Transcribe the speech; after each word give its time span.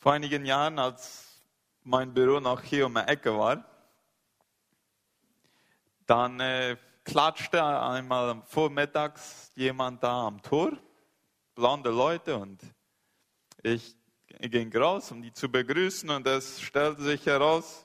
Vor 0.00 0.12
einigen 0.12 0.44
Jahren, 0.44 0.78
als 0.78 1.42
mein 1.82 2.14
Büro 2.14 2.38
noch 2.38 2.62
hier 2.62 2.86
um 2.86 2.94
die 2.94 3.00
Ecke 3.00 3.36
war, 3.36 3.64
dann 6.06 6.38
äh, 6.38 6.76
klatschte 7.02 7.64
einmal 7.64 8.40
vormittags 8.44 9.50
jemand 9.56 10.00
da 10.04 10.28
am 10.28 10.40
Tor, 10.40 10.78
blonde 11.56 11.90
Leute, 11.90 12.36
und 12.36 12.62
ich 13.64 13.96
ging 14.38 14.72
raus, 14.76 15.10
um 15.10 15.20
die 15.20 15.32
zu 15.32 15.50
begrüßen, 15.50 16.08
und 16.10 16.28
es 16.28 16.60
stellte 16.60 17.02
sich 17.02 17.26
heraus, 17.26 17.84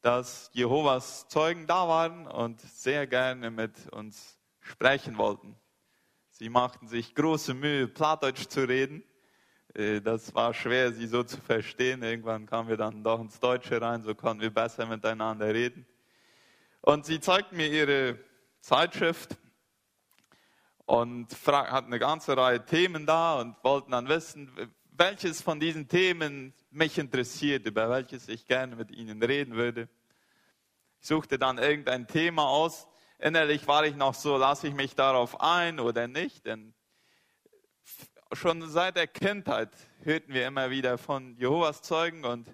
dass 0.00 0.48
Jehovas 0.54 1.28
Zeugen 1.28 1.66
da 1.66 1.86
waren 1.86 2.26
und 2.26 2.58
sehr 2.62 3.06
gerne 3.06 3.50
mit 3.50 3.92
uns 3.92 4.38
sprechen 4.60 5.18
wollten. 5.18 5.56
Sie 6.30 6.48
machten 6.48 6.88
sich 6.88 7.14
große 7.14 7.52
Mühe, 7.52 7.86
Plattdeutsch 7.86 8.46
zu 8.48 8.66
reden. 8.66 9.04
Äh, 9.74 10.00
das 10.00 10.34
war 10.34 10.54
schwer, 10.54 10.92
sie 10.92 11.06
so 11.06 11.22
zu 11.22 11.40
verstehen. 11.40 12.02
Irgendwann 12.02 12.46
kamen 12.46 12.68
wir 12.68 12.76
dann 12.76 13.02
doch 13.02 13.20
ins 13.20 13.38
Deutsche 13.40 13.80
rein, 13.80 14.02
so 14.02 14.14
konnten 14.14 14.42
wir 14.42 14.52
besser 14.52 14.86
miteinander 14.86 15.52
reden. 15.52 15.86
Und 16.80 17.06
sie 17.06 17.20
zeigten 17.20 17.56
mir 17.56 17.68
ihre 17.68 18.18
Zeitschrift 18.60 19.36
und 20.86 21.34
hatten 21.46 21.86
eine 21.86 21.98
ganze 21.98 22.36
Reihe 22.36 22.64
Themen 22.64 23.06
da 23.06 23.40
und 23.40 23.56
wollten 23.64 23.92
dann 23.92 24.08
wissen, 24.08 24.50
welches 24.90 25.42
von 25.42 25.58
diesen 25.58 25.88
Themen 25.88 26.54
mich 26.70 26.98
interessiert, 26.98 27.66
über 27.66 27.90
welches 27.90 28.28
ich 28.28 28.46
gerne 28.46 28.76
mit 28.76 28.90
ihnen 28.90 29.22
reden 29.22 29.54
würde. 29.54 29.88
Ich 31.00 31.08
suchte 31.08 31.38
dann 31.38 31.58
irgendein 31.58 32.06
Thema 32.06 32.46
aus. 32.46 32.86
Innerlich 33.18 33.66
war 33.66 33.84
ich 33.84 33.96
noch 33.96 34.14
so, 34.14 34.36
lasse 34.36 34.68
ich 34.68 34.74
mich 34.74 34.94
darauf 34.94 35.40
ein 35.40 35.80
oder 35.80 36.06
nicht? 36.06 36.46
Denn 36.46 36.74
schon 38.32 38.68
seit 38.68 38.96
der 38.96 39.06
Kindheit 39.06 39.70
hörten 40.02 40.32
wir 40.32 40.46
immer 40.46 40.70
wieder 40.70 40.98
von 40.98 41.36
Jehovas 41.36 41.82
Zeugen 41.82 42.24
und 42.24 42.48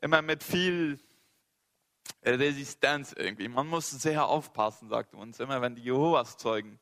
immer 0.00 0.22
mit 0.22 0.42
viel 0.42 0.98
Resistenz 2.24 3.12
irgendwie. 3.12 3.48
Man 3.48 3.66
muss 3.66 3.90
sehr 3.90 4.26
aufpassen, 4.26 4.88
sagte 4.88 5.16
uns 5.16 5.40
immer, 5.40 5.60
wenn 5.60 5.74
die 5.74 5.82
Jehovas 5.82 6.36
Zeugen 6.36 6.78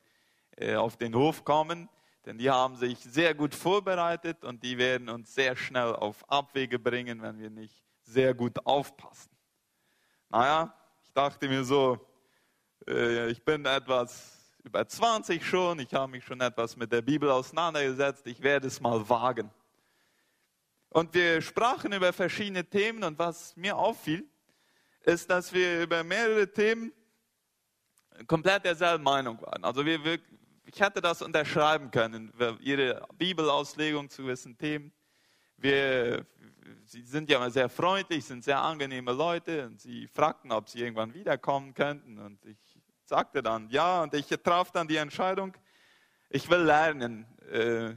äh, 0.56 0.74
auf 0.76 0.96
den 0.96 1.14
Hof 1.14 1.44
kommen, 1.44 1.88
denn 2.24 2.38
die 2.38 2.50
haben 2.50 2.76
sich 2.76 2.98
sehr 2.98 3.34
gut 3.34 3.54
vorbereitet 3.54 4.44
und 4.44 4.62
die 4.62 4.78
werden 4.78 5.08
uns 5.08 5.34
sehr 5.34 5.56
schnell 5.56 5.94
auf 5.94 6.28
Abwege 6.30 6.78
bringen, 6.78 7.20
wenn 7.22 7.38
wir 7.38 7.50
nicht 7.50 7.82
sehr 8.02 8.34
gut 8.34 8.64
aufpassen. 8.66 9.30
Naja, 10.28 10.74
ich 11.04 11.12
dachte 11.12 11.48
mir 11.48 11.64
so, 11.64 11.98
äh, 12.86 13.28
ich 13.30 13.44
bin 13.44 13.66
etwas 13.66 14.41
über 14.64 14.86
20 14.86 15.44
schon, 15.44 15.80
ich 15.80 15.92
habe 15.92 16.12
mich 16.12 16.24
schon 16.24 16.40
etwas 16.40 16.76
mit 16.76 16.92
der 16.92 17.02
Bibel 17.02 17.30
auseinandergesetzt, 17.30 18.26
ich 18.26 18.42
werde 18.42 18.68
es 18.68 18.80
mal 18.80 19.08
wagen. 19.08 19.50
Und 20.88 21.14
wir 21.14 21.40
sprachen 21.40 21.92
über 21.92 22.12
verschiedene 22.12 22.64
Themen 22.64 23.02
und 23.02 23.18
was 23.18 23.56
mir 23.56 23.76
auffiel, 23.76 24.28
ist, 25.00 25.28
dass 25.30 25.52
wir 25.52 25.82
über 25.82 26.04
mehrere 26.04 26.50
Themen 26.52 26.92
komplett 28.26 28.64
derselben 28.64 29.02
Meinung 29.02 29.40
waren. 29.42 29.64
Also 29.64 29.84
wir, 29.84 30.04
wir, 30.04 30.18
ich 30.64 30.80
hätte 30.80 31.00
das 31.00 31.22
unterschreiben 31.22 31.90
können, 31.90 32.32
ihre 32.60 33.06
Bibelauslegung 33.16 34.10
zu 34.10 34.22
gewissen 34.22 34.56
Themen. 34.56 34.92
Wir, 35.56 36.26
sie 36.84 37.02
sind 37.02 37.30
ja 37.30 37.38
immer 37.38 37.50
sehr 37.50 37.68
freundlich, 37.68 38.24
sind 38.24 38.44
sehr 38.44 38.60
angenehme 38.60 39.12
Leute 39.12 39.66
und 39.66 39.80
sie 39.80 40.06
fragten, 40.06 40.52
ob 40.52 40.68
sie 40.68 40.80
irgendwann 40.80 41.14
wiederkommen 41.14 41.74
könnten 41.74 42.18
und 42.18 42.44
ich 42.44 42.71
sagte 43.12 43.42
dann 43.42 43.68
ja 43.68 44.02
und 44.02 44.14
ich 44.14 44.26
traf 44.42 44.70
dann 44.70 44.88
die 44.88 44.96
Entscheidung, 44.96 45.52
ich 46.30 46.48
will 46.48 46.60
lernen 46.60 47.26
äh, 47.52 47.94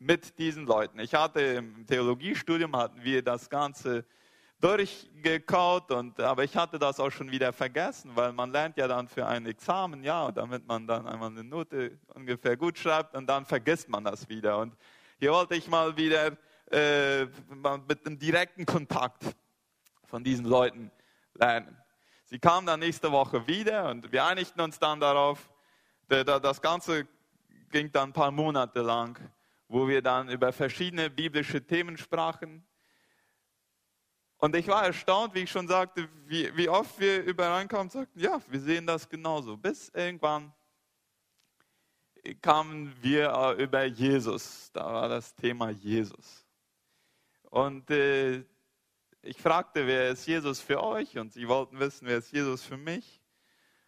mit 0.00 0.36
diesen 0.40 0.66
Leuten. 0.66 0.98
Ich 0.98 1.14
hatte 1.14 1.40
im 1.40 1.86
Theologiestudium 1.86 2.74
hatten 2.74 3.04
wir 3.04 3.22
das 3.22 3.48
Ganze 3.48 4.04
durchgekaut, 4.60 5.92
und, 5.92 6.18
aber 6.18 6.42
ich 6.42 6.56
hatte 6.56 6.76
das 6.76 6.98
auch 6.98 7.12
schon 7.12 7.30
wieder 7.30 7.52
vergessen, 7.52 8.10
weil 8.16 8.32
man 8.32 8.50
lernt 8.50 8.76
ja 8.78 8.88
dann 8.88 9.06
für 9.06 9.24
ein 9.24 9.46
Examen, 9.46 10.02
ja, 10.02 10.32
damit 10.32 10.66
man 10.66 10.88
dann 10.88 11.06
einmal 11.06 11.30
eine 11.30 11.44
Note 11.44 11.96
ungefähr 12.12 12.56
gut 12.56 12.76
schreibt 12.80 13.14
und 13.14 13.28
dann 13.28 13.46
vergisst 13.46 13.88
man 13.88 14.02
das 14.02 14.28
wieder. 14.28 14.58
Und 14.58 14.76
hier 15.20 15.30
wollte 15.30 15.54
ich 15.54 15.68
mal 15.68 15.96
wieder 15.96 16.36
äh, 16.72 17.26
mit 17.88 18.04
einem 18.04 18.18
direkten 18.18 18.66
Kontakt 18.66 19.22
von 20.04 20.24
diesen 20.24 20.46
Leuten 20.46 20.90
lernen. 21.34 21.80
Sie 22.26 22.38
kamen 22.38 22.66
dann 22.66 22.80
nächste 22.80 23.10
Woche 23.10 23.46
wieder 23.46 23.88
und 23.88 24.12
wir 24.12 24.24
einigten 24.24 24.60
uns 24.60 24.78
dann 24.78 25.00
darauf, 25.00 25.50
das 26.08 26.60
Ganze 26.60 27.08
ging 27.70 27.90
dann 27.90 28.10
ein 28.10 28.12
paar 28.12 28.30
Monate 28.30 28.82
lang, 28.82 29.18
wo 29.66 29.88
wir 29.88 30.02
dann 30.02 30.28
über 30.28 30.52
verschiedene 30.52 31.10
biblische 31.10 31.66
Themen 31.66 31.96
sprachen, 31.96 32.64
und 34.38 34.54
ich 34.54 34.66
war 34.68 34.84
erstaunt, 34.84 35.34
wie 35.34 35.40
ich 35.40 35.50
schon 35.50 35.66
sagte, 35.66 36.08
wie, 36.26 36.54
wie 36.56 36.68
oft 36.68 36.98
wir 37.00 37.22
übereinkamen 37.24 37.86
und 37.86 37.92
sagten, 37.92 38.20
ja, 38.20 38.40
wir 38.48 38.60
sehen 38.60 38.86
das 38.86 39.08
genauso. 39.08 39.56
Bis 39.56 39.88
irgendwann 39.88 40.52
kamen 42.42 42.94
wir 43.00 43.56
über 43.58 43.84
Jesus. 43.84 44.70
Da 44.72 44.84
war 44.92 45.08
das 45.08 45.34
Thema 45.34 45.70
Jesus. 45.70 46.46
Und 47.50 47.90
äh, 47.90 48.44
ich 49.26 49.42
fragte, 49.42 49.86
wer 49.86 50.10
ist 50.10 50.26
Jesus 50.26 50.60
für 50.60 50.82
euch? 50.82 51.18
Und 51.18 51.32
sie 51.32 51.48
wollten 51.48 51.80
wissen, 51.80 52.06
wer 52.06 52.18
ist 52.18 52.30
Jesus 52.32 52.62
für 52.62 52.76
mich? 52.76 53.20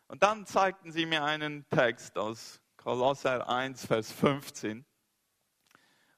Und 0.08 0.22
dann 0.22 0.46
zeigten 0.46 0.90
sie 0.90 1.06
mir 1.06 1.22
einen 1.22 1.68
Text 1.68 2.18
aus 2.18 2.60
Kolosser 2.76 3.48
1, 3.48 3.86
Vers 3.86 4.10
15. 4.10 4.84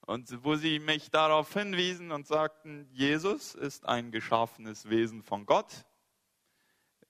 Und 0.06 0.42
wo 0.42 0.56
sie 0.56 0.78
mich 0.78 1.10
darauf 1.10 1.53
hinwiesen 1.53 2.12
und 2.12 2.26
sagten, 2.26 2.88
Jesus 2.92 3.54
ist 3.54 3.86
ein 3.86 4.10
geschaffenes 4.10 4.88
Wesen 4.88 5.22
von 5.22 5.44
Gott. 5.44 5.84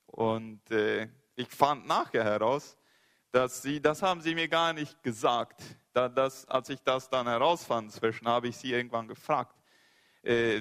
Und 0.07 0.69
äh, 0.73 1.09
ich 1.37 1.49
fand 1.49 1.87
nachher 1.87 2.25
heraus, 2.25 2.77
dass 3.31 3.63
sie, 3.63 3.81
das 3.81 4.03
haben 4.03 4.21
sie 4.21 4.35
mir 4.35 4.49
gar 4.49 4.73
nicht 4.73 5.01
gesagt. 5.05 5.63
Da, 5.93 6.09
das, 6.09 6.45
als 6.47 6.69
ich 6.71 6.81
das 6.83 7.09
dann 7.09 7.29
herausfand, 7.29 7.93
zwischen 7.93 8.27
habe 8.27 8.49
ich 8.49 8.57
sie 8.57 8.73
irgendwann 8.73 9.07
gefragt. 9.07 9.55
Äh, 10.23 10.61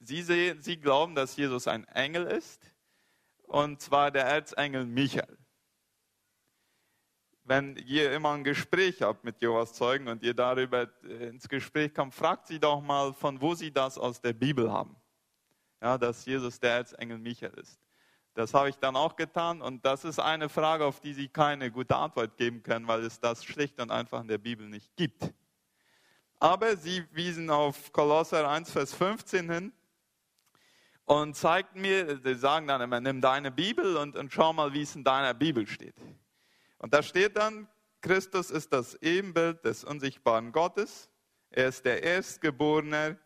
sie, 0.00 0.22
sie, 0.22 0.56
sie 0.60 0.78
glauben, 0.78 1.14
dass 1.14 1.36
Jesus 1.36 1.68
ein 1.68 1.84
Engel 1.88 2.24
ist, 2.24 2.70
und 3.42 3.80
zwar 3.80 4.10
der 4.10 4.24
Erzengel 4.24 4.84
Michael 4.84 5.38
wenn 7.48 7.76
ihr 7.86 8.12
immer 8.12 8.32
ein 8.32 8.44
Gespräch 8.44 9.00
habt 9.00 9.24
mit 9.24 9.40
Jehovas 9.40 9.72
Zeugen 9.72 10.08
und 10.08 10.22
ihr 10.22 10.34
darüber 10.34 10.86
äh, 11.04 11.28
ins 11.28 11.48
Gespräch 11.48 11.94
kommt, 11.94 12.14
fragt 12.14 12.46
sie 12.46 12.60
doch 12.60 12.82
mal, 12.82 13.14
von 13.14 13.40
wo 13.40 13.54
sie 13.54 13.72
das 13.72 13.96
aus 13.96 14.20
der 14.20 14.34
Bibel 14.34 14.70
haben. 14.70 14.94
Ja, 15.80 15.96
dass 15.96 16.26
Jesus 16.26 16.60
der 16.60 16.72
Erzengel 16.72 17.18
Michael 17.18 17.54
ist. 17.54 17.80
Das 18.34 18.52
habe 18.52 18.68
ich 18.68 18.76
dann 18.76 18.96
auch 18.96 19.16
getan 19.16 19.62
und 19.62 19.84
das 19.84 20.04
ist 20.04 20.18
eine 20.18 20.48
Frage, 20.48 20.84
auf 20.84 21.00
die 21.00 21.14
Sie 21.14 21.28
keine 21.28 21.72
gute 21.72 21.96
Antwort 21.96 22.36
geben 22.36 22.62
können, 22.62 22.86
weil 22.86 23.02
es 23.02 23.18
das 23.18 23.44
schlicht 23.44 23.80
und 23.80 23.90
einfach 23.90 24.20
in 24.20 24.28
der 24.28 24.38
Bibel 24.38 24.68
nicht 24.68 24.94
gibt. 24.96 25.32
Aber 26.38 26.76
Sie 26.76 27.04
wiesen 27.12 27.50
auf 27.50 27.92
Kolosser 27.92 28.48
1, 28.48 28.70
Vers 28.70 28.94
15 28.94 29.50
hin 29.50 29.72
und 31.08 31.34
zeigten 31.34 31.80
mir, 31.80 32.20
sie 32.22 32.34
sagen 32.34 32.66
dann 32.66 32.82
immer, 32.82 33.00
nimm 33.00 33.22
deine 33.22 33.50
Bibel 33.50 33.96
und, 33.96 34.14
und 34.14 34.30
schau 34.30 34.52
mal, 34.52 34.74
wie 34.74 34.82
es 34.82 34.94
in 34.94 35.04
deiner 35.04 35.32
Bibel 35.32 35.66
steht. 35.66 35.96
Und 36.76 36.92
da 36.92 37.02
steht 37.02 37.34
dann, 37.38 37.66
Christus 38.02 38.50
ist 38.50 38.74
das 38.74 38.94
Ebenbild 38.96 39.64
des 39.64 39.84
unsichtbaren 39.84 40.52
Gottes. 40.52 41.08
Er 41.48 41.68
ist 41.68 41.82
der 41.86 42.02
Erstgeborene 42.02 43.18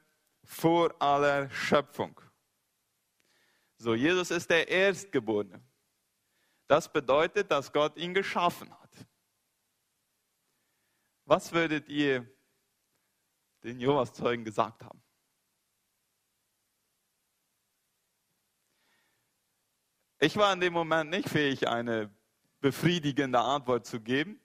vor 0.44 0.94
aller 1.02 1.50
Schöpfung. 1.50 2.20
So, 3.78 3.96
Jesus 3.96 4.30
ist 4.30 4.48
der 4.48 4.68
Erstgeborene. 4.68 5.60
Das 6.68 6.90
bedeutet, 6.90 7.50
dass 7.50 7.72
Gott 7.72 7.96
ihn 7.96 8.14
geschaffen 8.14 8.70
hat. 8.70 8.90
Was 11.24 11.52
würdet 11.52 11.88
ihr 11.88 12.24
den 13.64 13.80
Jehovas-Zeugen 13.80 14.44
gesagt 14.44 14.84
haben? 14.84 15.01
Ich 20.24 20.36
war 20.36 20.52
in 20.52 20.60
dem 20.60 20.72
Moment 20.72 21.10
nicht 21.10 21.28
fähig, 21.28 21.66
eine 21.66 22.08
befriedigende 22.60 23.40
Antwort 23.40 23.86
zu 23.86 23.98
geben 23.98 24.38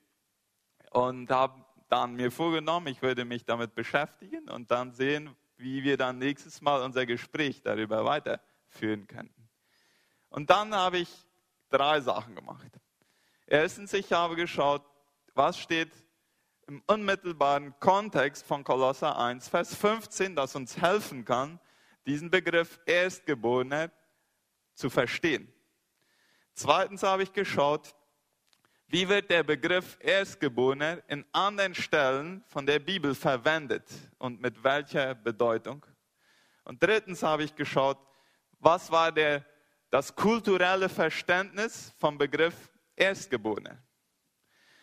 und 0.89 1.29
habe 1.29 1.63
dann 1.87 2.15
mir 2.15 2.31
vorgenommen, 2.31 2.87
ich 2.87 3.03
würde 3.03 3.25
mich 3.25 3.45
damit 3.45 3.75
beschäftigen 3.75 4.49
und 4.49 4.71
dann 4.71 4.91
sehen, 4.91 5.35
wie 5.57 5.83
wir 5.83 5.95
dann 5.95 6.17
nächstes 6.17 6.61
Mal 6.61 6.81
unser 6.81 7.05
Gespräch 7.05 7.61
darüber 7.61 8.05
weiterführen 8.05 9.05
könnten. 9.05 9.47
Und 10.29 10.49
dann 10.49 10.73
habe 10.73 10.97
ich 10.97 11.27
drei 11.69 12.01
Sachen 12.01 12.33
gemacht. 12.33 12.71
Erstens, 13.45 13.93
ich 13.93 14.11
habe 14.11 14.35
geschaut, 14.35 14.81
was 15.35 15.59
steht 15.59 15.91
im 16.65 16.81
unmittelbaren 16.87 17.79
Kontext 17.79 18.47
von 18.47 18.63
Kolosser 18.63 19.15
1, 19.15 19.47
Vers 19.47 19.75
15, 19.75 20.35
das 20.35 20.55
uns 20.55 20.81
helfen 20.81 21.23
kann, 21.23 21.59
diesen 22.07 22.31
Begriff 22.31 22.79
Erstgeborener 22.87 23.91
zu 24.73 24.89
verstehen. 24.89 25.53
Zweitens 26.59 27.03
habe 27.03 27.21
ich 27.21 27.33
geschaut, 27.33 27.93
wie 28.87 29.07
wird 29.07 29.29
der 29.29 29.43
Begriff 29.43 29.95
Erstgeborener 29.99 31.03
in 31.07 31.23
anderen 31.31 31.75
Stellen 31.75 32.43
von 32.47 32.65
der 32.65 32.79
Bibel 32.79 33.13
verwendet 33.13 33.83
und 34.17 34.41
mit 34.41 34.63
welcher 34.63 35.13
Bedeutung? 35.13 35.85
Und 36.63 36.81
drittens 36.81 37.21
habe 37.21 37.43
ich 37.43 37.53
geschaut, 37.53 37.99
was 38.57 38.89
war 38.89 39.11
der, 39.11 39.45
das 39.91 40.15
kulturelle 40.15 40.89
Verständnis 40.89 41.93
vom 41.99 42.17
Begriff 42.17 42.71
Erstgeborene. 42.95 43.79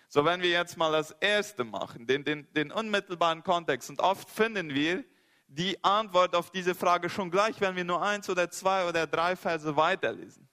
So, 0.08 0.24
wenn 0.24 0.42
wir 0.42 0.50
jetzt 0.50 0.76
mal 0.76 0.92
das 0.92 1.10
Erste 1.10 1.64
machen, 1.64 2.06
den, 2.06 2.22
den, 2.24 2.46
den 2.52 2.70
unmittelbaren 2.70 3.42
Kontext, 3.42 3.90
und 3.90 3.98
oft 3.98 4.30
finden 4.30 4.72
wir 4.72 5.02
die 5.48 5.82
Antwort 5.82 6.36
auf 6.36 6.52
diese 6.52 6.76
Frage 6.76 7.10
schon 7.10 7.32
gleich, 7.32 7.60
wenn 7.60 7.74
wir 7.74 7.84
nur 7.84 8.00
eins 8.00 8.30
oder 8.30 8.48
zwei 8.48 8.88
oder 8.88 9.08
drei 9.08 9.34
Verse 9.34 9.74
weiterlesen. 9.74 10.48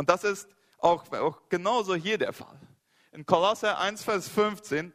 Und 0.00 0.08
das 0.08 0.24
ist 0.24 0.48
auch, 0.78 1.12
auch 1.12 1.46
genauso 1.50 1.94
hier 1.94 2.16
der 2.16 2.32
Fall. 2.32 2.58
In 3.12 3.26
Kolosser 3.26 3.78
1, 3.78 4.02
Vers 4.02 4.28
15, 4.28 4.94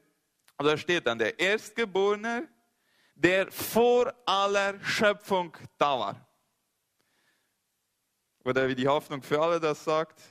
da 0.57 0.75
steht 0.75 1.05
dann, 1.05 1.19
der 1.19 1.39
Erstgeborene, 1.39 2.49
der 3.13 3.51
vor 3.51 4.11
aller 4.25 4.83
Schöpfung 4.83 5.55
da 5.77 5.99
war. 5.99 6.27
Oder 8.45 8.67
wie 8.67 8.73
die 8.73 8.87
Hoffnung 8.87 9.21
für 9.21 9.39
alle 9.39 9.59
das 9.59 9.83
sagt, 9.83 10.23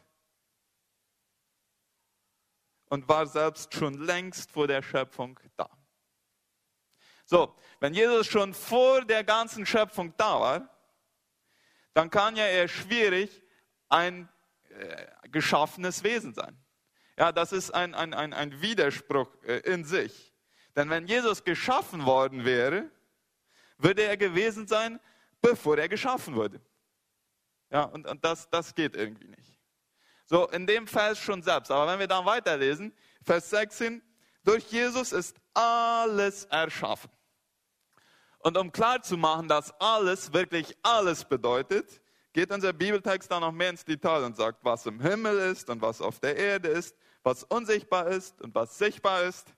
und 2.87 3.09
war 3.09 3.29
selbst 3.29 3.73
schon 3.75 3.95
längst 3.95 4.51
vor 4.51 4.67
der 4.67 4.83
Schöpfung 4.83 5.39
da. 5.57 5.71
So, 7.27 7.55
wenn 7.79 7.95
Jesus 7.95 8.27
schon 8.27 8.53
vor 8.53 9.05
der 9.05 9.23
ganzen 9.23 9.67
Schöpfung 9.67 10.13
da 10.17 10.41
war, 10.41 10.69
dann 11.93 12.11
kann 12.11 12.35
ja 12.35 12.47
er 12.47 12.67
schwierig 12.67 13.41
ein 13.89 14.29
äh, 14.75 15.07
geschaffenes 15.31 16.03
Wesen 16.03 16.35
sein. 16.35 16.59
Ja, 17.17 17.33
das 17.33 17.53
ist 17.53 17.73
ein, 17.73 17.95
ein, 17.95 18.13
ein, 18.13 18.33
ein 18.33 18.61
Widerspruch 18.61 19.31
äh, 19.45 19.59
in 19.61 19.85
sich. 19.85 20.33
Denn 20.77 20.91
wenn 20.91 21.07
Jesus 21.07 21.45
geschaffen 21.45 22.05
worden 22.05 22.45
wäre, 22.45 22.91
würde 23.79 24.03
er 24.03 24.17
gewesen 24.17 24.67
sein, 24.67 25.01
bevor 25.41 25.79
er 25.79 25.89
geschaffen 25.89 26.35
wurde. 26.35 26.61
Ja, 27.71 27.85
und, 27.85 28.07
und 28.07 28.25
das, 28.25 28.49
das 28.51 28.75
geht 28.75 28.97
irgendwie 28.97 29.29
nicht. 29.29 29.61
So, 30.27 30.49
in 30.49 30.67
dem 30.67 30.87
Vers 30.87 31.19
schon 31.19 31.43
selbst. 31.43 31.71
Aber 31.71 31.91
wenn 31.91 31.99
wir 31.99 32.07
dann 32.07 32.25
weiterlesen, 32.25 32.95
Vers 33.23 33.51
16, 33.51 34.03
durch 34.43 34.65
Jesus 34.71 35.13
ist 35.13 35.37
alles 35.53 36.45
erschaffen. 36.47 37.11
Und 38.39 38.57
um 38.59 38.73
klar 38.73 39.03
zu 39.03 39.17
machen, 39.17 39.49
dass 39.49 39.73
alles, 39.81 40.33
wirklich 40.33 40.77
alles 40.83 41.25
bedeutet, 41.25 42.03
geht 42.35 42.51
unser 42.51 42.73
Bibeltext 42.73 43.31
dann 43.31 43.41
noch 43.41 43.53
mehr 43.53 43.71
ins 43.71 43.85
Detail 43.85 44.25
und 44.25 44.37
sagt, 44.37 44.59
was 44.63 44.85
im 44.87 45.01
Himmel 45.01 45.39
ist 45.39 45.71
und 45.71 45.81
was 45.81 46.03
auf 46.03 46.19
der 46.19 46.37
Erde 46.37 46.69
ist, 46.69 46.97
was 47.23 47.45
unsichtbar 47.45 48.09
ist 48.09 48.43
und 48.43 48.55
was 48.55 48.77
sichtbar 48.77 49.23
ist, 49.23 49.55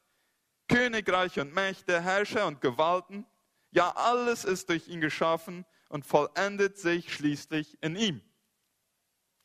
Königreich 0.68 1.40
und 1.40 1.54
Mächte, 1.54 2.00
Herrscher 2.00 2.46
und 2.46 2.60
Gewalten, 2.60 3.26
ja 3.70 3.90
alles 3.96 4.44
ist 4.44 4.68
durch 4.68 4.88
ihn 4.88 5.00
geschaffen 5.00 5.64
und 5.88 6.04
vollendet 6.04 6.78
sich 6.78 7.12
schließlich 7.12 7.78
in 7.82 7.96
ihm. 7.96 8.20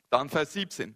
Dann 0.09 0.29
Vers 0.29 0.53
17. 0.53 0.95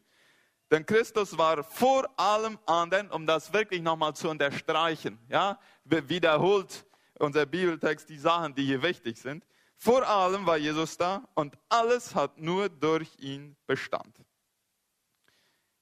Denn 0.71 0.85
Christus 0.85 1.37
war 1.37 1.63
vor 1.63 2.09
allem 2.19 2.59
anderen, 2.65 3.11
um 3.11 3.25
das 3.25 3.53
wirklich 3.53 3.81
nochmal 3.81 4.13
zu 4.13 4.29
unterstreichen, 4.29 5.19
ja, 5.29 5.57
wiederholt 5.85 6.85
unser 7.17 7.45
Bibeltext 7.45 8.09
die 8.09 8.17
Sachen, 8.17 8.53
die 8.55 8.65
hier 8.65 8.81
wichtig 8.81 9.17
sind. 9.17 9.45
Vor 9.77 10.07
allem 10.07 10.45
war 10.45 10.57
Jesus 10.57 10.97
da 10.97 11.27
und 11.35 11.57
alles 11.69 12.15
hat 12.15 12.37
nur 12.37 12.69
durch 12.69 13.09
ihn 13.19 13.55
Bestand. 13.67 14.17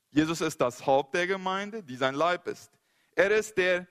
Jesus 0.10 0.42
ist 0.42 0.62
das 0.62 0.86
Haupt 0.86 1.16
der 1.16 1.28
Gemeinde, 1.28 1.84
die 1.84 1.96
sein 1.96 2.16
Leib 2.16 2.48
ist. 2.48 2.72
Er 3.16 3.32
ist 3.32 3.58
der 3.58 3.88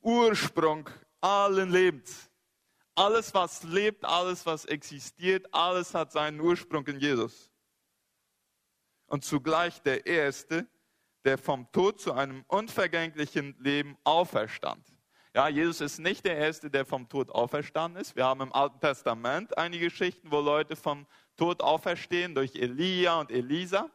Ursprung 0.00 0.88
allen 1.20 1.70
Lebens. 1.70 2.30
Alles, 2.94 3.32
was 3.34 3.62
lebt, 3.62 4.04
alles, 4.04 4.44
was 4.46 4.64
existiert, 4.64 5.52
alles 5.54 5.94
hat 5.94 6.12
seinen 6.12 6.40
Ursprung 6.40 6.86
in 6.86 6.98
Jesus. 6.98 7.50
Und 9.06 9.24
zugleich 9.24 9.80
der 9.82 10.06
Erste, 10.06 10.66
der 11.24 11.38
vom 11.38 11.70
Tod 11.72 12.00
zu 12.00 12.12
einem 12.12 12.44
unvergänglichen 12.48 13.56
Leben 13.60 13.96
auferstand. 14.04 14.89
Ja, 15.32 15.48
Jesus 15.48 15.80
ist 15.80 15.98
nicht 16.00 16.24
der 16.24 16.36
Erste, 16.36 16.68
der 16.68 16.84
vom 16.84 17.08
Tod 17.08 17.30
auferstanden 17.30 18.00
ist. 18.00 18.16
Wir 18.16 18.24
haben 18.24 18.40
im 18.40 18.52
Alten 18.52 18.80
Testament 18.80 19.56
einige 19.56 19.88
Geschichten, 19.88 20.30
wo 20.30 20.40
Leute 20.40 20.74
vom 20.74 21.06
Tod 21.36 21.62
auferstehen, 21.62 22.34
durch 22.34 22.56
Elia 22.56 23.20
und 23.20 23.30
Elisa. 23.30 23.88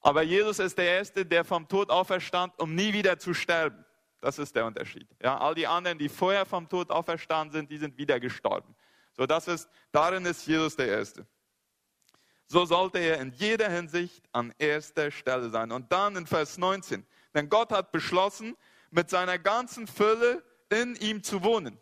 Aber 0.00 0.22
Jesus 0.22 0.58
ist 0.58 0.78
der 0.78 0.86
Erste, 0.86 1.26
der 1.26 1.44
vom 1.44 1.68
Tod 1.68 1.90
auferstand, 1.90 2.58
um 2.58 2.74
nie 2.74 2.92
wieder 2.92 3.18
zu 3.18 3.34
sterben. 3.34 3.84
Das 4.20 4.38
ist 4.38 4.56
der 4.56 4.64
Unterschied. 4.64 5.06
Ja, 5.22 5.36
all 5.36 5.54
die 5.54 5.66
anderen, 5.66 5.98
die 5.98 6.08
vorher 6.08 6.46
vom 6.46 6.66
Tod 6.70 6.90
auferstanden 6.90 7.52
sind, 7.52 7.70
die 7.70 7.76
sind 7.76 7.98
wieder 7.98 8.18
gestorben. 8.18 8.74
So, 9.12 9.26
das 9.26 9.46
ist, 9.46 9.68
darin 9.92 10.24
ist 10.24 10.46
Jesus 10.46 10.74
der 10.74 10.88
Erste. 10.88 11.26
So 12.46 12.64
sollte 12.64 12.98
er 12.98 13.20
in 13.20 13.32
jeder 13.32 13.68
Hinsicht 13.68 14.24
an 14.32 14.54
erster 14.56 15.10
Stelle 15.10 15.50
sein. 15.50 15.70
Und 15.70 15.92
dann 15.92 16.16
in 16.16 16.26
Vers 16.26 16.56
19. 16.56 17.06
Denn 17.34 17.48
Gott 17.50 17.72
hat 17.72 17.92
beschlossen, 17.92 18.56
mit 18.94 19.10
seiner 19.10 19.38
ganzen 19.38 19.86
Fülle 19.86 20.42
in 20.70 20.94
ihm 20.96 21.22
zu 21.22 21.42
wohnen. 21.42 21.78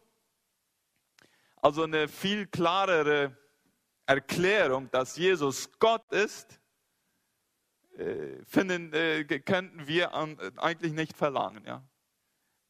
Also 1.56 1.84
eine 1.84 2.08
viel 2.08 2.46
klarere 2.46 3.36
Erklärung, 4.06 4.90
dass 4.90 5.16
Jesus 5.16 5.70
Gott 5.78 6.10
ist, 6.10 6.58
äh, 7.98 8.42
finden, 8.46 8.92
äh, 8.94 9.24
könnten 9.24 9.86
wir 9.86 10.14
eigentlich 10.14 10.92
nicht 10.92 11.16
verlangen. 11.16 11.64
Ja? 11.66 11.86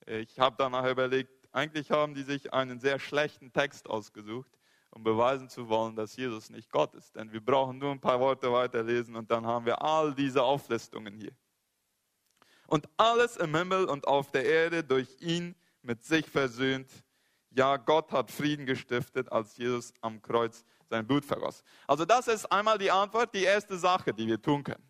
Ich 0.07 0.39
habe 0.39 0.57
danach 0.59 0.91
überlegt, 0.91 1.49
eigentlich 1.53 1.91
haben 1.91 2.15
die 2.15 2.25
sich 2.25 2.53
einen 2.53 2.81
sehr 2.81 2.99
schlechten 2.99 3.53
Text 3.53 3.89
ausgesucht, 3.89 4.51
um 4.91 5.05
beweisen 5.05 5.49
zu 5.49 5.69
wollen, 5.69 5.95
dass 5.95 6.17
Jesus 6.17 6.51
nicht 6.51 6.71
Gott 6.71 6.95
ist. 6.95 7.15
Denn 7.15 7.33
wir 7.33 7.45
brauchen 7.45 7.79
nur 7.79 7.93
ein 7.93 8.01
paar 8.01 8.19
Worte 8.19 8.53
weiterlesen 8.53 9.15
und 9.15 9.31
dann 9.31 9.47
haben 9.47 9.67
wir 9.67 9.81
all 9.81 10.13
diese 10.15 10.43
Auflistungen 10.43 11.15
hier 11.15 11.33
und 12.73 12.89
alles 12.97 13.37
im 13.37 13.55
Himmel 13.55 13.85
und 13.85 14.07
auf 14.07 14.31
der 14.31 14.47
Erde 14.47 14.83
durch 14.83 15.21
ihn 15.21 15.55
mit 15.83 16.07
sich 16.07 16.27
versöhnt. 16.27 16.91
Ja, 17.51 17.77
Gott 17.77 18.11
hat 18.13 18.31
Frieden 18.31 18.65
gestiftet, 18.65 19.31
als 19.31 19.59
Jesus 19.59 19.93
am 20.01 20.23
Kreuz 20.23 20.65
sein 20.89 21.07
Blut 21.07 21.23
vergoss. 21.23 21.63
Also 21.87 22.07
das 22.07 22.29
ist 22.29 22.51
einmal 22.51 22.79
die 22.79 22.91
Antwort, 22.91 23.35
die 23.35 23.43
erste 23.43 23.77
Sache, 23.77 24.15
die 24.15 24.27
wir 24.27 24.41
tun 24.41 24.65
können. 24.65 24.83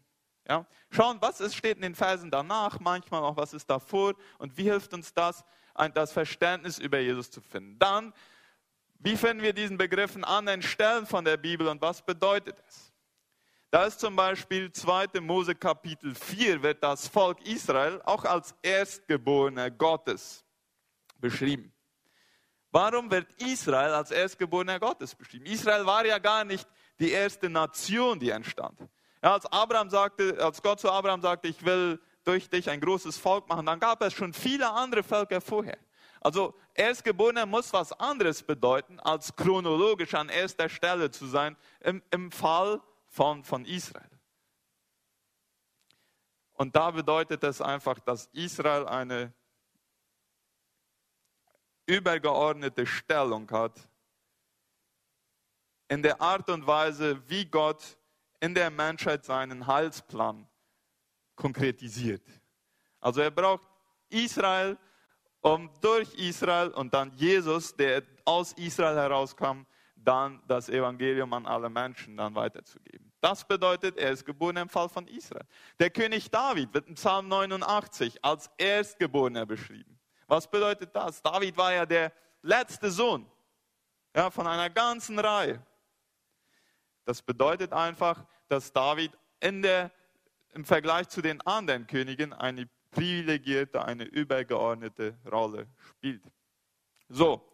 Ja? 0.48 0.64
Schauen, 0.90 1.18
was 1.20 1.40
ist, 1.40 1.56
steht 1.56 1.74
in 1.74 1.82
den 1.82 1.96
Versen 1.96 2.30
danach, 2.30 2.78
manchmal 2.78 3.24
auch, 3.24 3.36
was 3.36 3.52
ist 3.52 3.68
davor 3.68 4.14
und 4.38 4.56
wie 4.56 4.70
hilft 4.70 4.94
uns 4.94 5.12
das, 5.12 5.44
das 5.92 6.12
Verständnis 6.12 6.78
über 6.78 7.00
Jesus 7.00 7.32
zu 7.32 7.40
finden. 7.40 7.80
Dann, 7.80 8.14
wie 9.00 9.16
finden 9.16 9.42
wir 9.42 9.52
diesen 9.52 9.76
Begriff 9.76 10.14
an 10.14 10.22
anderen 10.22 10.62
Stellen 10.62 11.04
von 11.04 11.24
der 11.24 11.36
Bibel 11.36 11.66
und 11.66 11.82
was 11.82 12.00
bedeutet 12.00 12.62
es? 12.68 12.91
Da 13.72 13.86
ist 13.86 14.00
zum 14.00 14.14
Beispiel 14.14 14.70
2. 14.70 15.18
Mose 15.22 15.54
Kapitel 15.54 16.14
4, 16.14 16.62
wird 16.62 16.82
das 16.82 17.08
Volk 17.08 17.40
Israel 17.46 18.02
auch 18.04 18.22
als 18.26 18.54
Erstgeborene 18.60 19.72
Gottes 19.72 20.44
beschrieben. 21.16 21.72
Warum 22.70 23.10
wird 23.10 23.32
Israel 23.40 23.94
als 23.94 24.10
Erstgeborener 24.10 24.78
Gottes 24.78 25.14
beschrieben? 25.14 25.46
Israel 25.46 25.86
war 25.86 26.04
ja 26.04 26.18
gar 26.18 26.44
nicht 26.44 26.68
die 27.00 27.12
erste 27.12 27.48
Nation, 27.48 28.20
die 28.20 28.28
entstand. 28.28 28.78
Ja, 29.22 29.32
als, 29.32 29.46
Abraham 29.46 29.88
sagte, 29.88 30.36
als 30.38 30.60
Gott 30.60 30.78
zu 30.78 30.90
Abraham 30.90 31.22
sagte, 31.22 31.48
ich 31.48 31.64
will 31.64 31.98
durch 32.24 32.50
dich 32.50 32.68
ein 32.68 32.78
großes 32.78 33.16
Volk 33.16 33.48
machen, 33.48 33.64
dann 33.64 33.80
gab 33.80 34.02
es 34.02 34.12
schon 34.12 34.34
viele 34.34 34.70
andere 34.70 35.02
Völker 35.02 35.40
vorher. 35.40 35.78
Also 36.20 36.54
Erstgeborener 36.74 37.46
muss 37.46 37.72
was 37.72 37.90
anderes 37.98 38.42
bedeuten, 38.42 39.00
als 39.00 39.34
chronologisch 39.34 40.12
an 40.12 40.28
erster 40.28 40.68
Stelle 40.68 41.10
zu 41.10 41.24
sein 41.24 41.56
im, 41.80 42.02
im 42.10 42.30
Fall 42.30 42.82
von, 43.12 43.44
von 43.44 43.66
Israel. 43.66 44.08
Und 46.54 46.74
da 46.74 46.90
bedeutet 46.90 47.44
es 47.44 47.60
einfach, 47.60 48.00
dass 48.00 48.26
Israel 48.32 48.86
eine 48.86 49.34
übergeordnete 51.84 52.86
Stellung 52.86 53.50
hat 53.50 53.78
in 55.88 56.02
der 56.02 56.22
Art 56.22 56.48
und 56.48 56.66
Weise, 56.66 57.22
wie 57.28 57.44
Gott 57.44 57.98
in 58.40 58.54
der 58.54 58.70
Menschheit 58.70 59.26
seinen 59.26 59.66
Heilsplan 59.66 60.48
konkretisiert. 61.36 62.26
Also 62.98 63.20
er 63.20 63.30
braucht 63.30 63.68
Israel, 64.08 64.78
um 65.42 65.68
durch 65.82 66.14
Israel 66.14 66.70
und 66.70 66.94
dann 66.94 67.12
Jesus, 67.16 67.76
der 67.76 68.04
aus 68.24 68.52
Israel 68.54 68.96
herauskam, 68.96 69.66
dann 70.04 70.42
das 70.48 70.68
Evangelium 70.68 71.32
an 71.32 71.46
alle 71.46 71.70
Menschen 71.70 72.16
dann 72.16 72.34
weiterzugeben. 72.34 73.12
Das 73.20 73.46
bedeutet, 73.46 73.96
er 73.98 74.10
ist 74.10 74.24
geboren 74.24 74.56
im 74.56 74.68
Fall 74.68 74.88
von 74.88 75.06
Israel. 75.06 75.46
Der 75.78 75.90
König 75.90 76.30
David 76.30 76.74
wird 76.74 76.88
in 76.88 76.94
Psalm 76.94 77.28
89 77.28 78.24
als 78.24 78.50
Erstgeborener 78.58 79.46
beschrieben. 79.46 79.98
Was 80.26 80.50
bedeutet 80.50 80.94
das? 80.94 81.22
David 81.22 81.56
war 81.56 81.72
ja 81.72 81.86
der 81.86 82.12
letzte 82.42 82.90
Sohn 82.90 83.30
ja, 84.14 84.30
von 84.30 84.46
einer 84.46 84.70
ganzen 84.70 85.18
Reihe. 85.18 85.64
Das 87.04 87.22
bedeutet 87.22 87.72
einfach, 87.72 88.24
dass 88.48 88.72
David 88.72 89.12
in 89.40 89.62
der, 89.62 89.90
im 90.54 90.64
Vergleich 90.64 91.08
zu 91.08 91.22
den 91.22 91.40
anderen 91.42 91.86
Königen 91.86 92.32
eine 92.32 92.68
privilegierte, 92.90 93.84
eine 93.84 94.04
übergeordnete 94.04 95.16
Rolle 95.30 95.66
spielt. 95.96 96.22
So, 97.08 97.51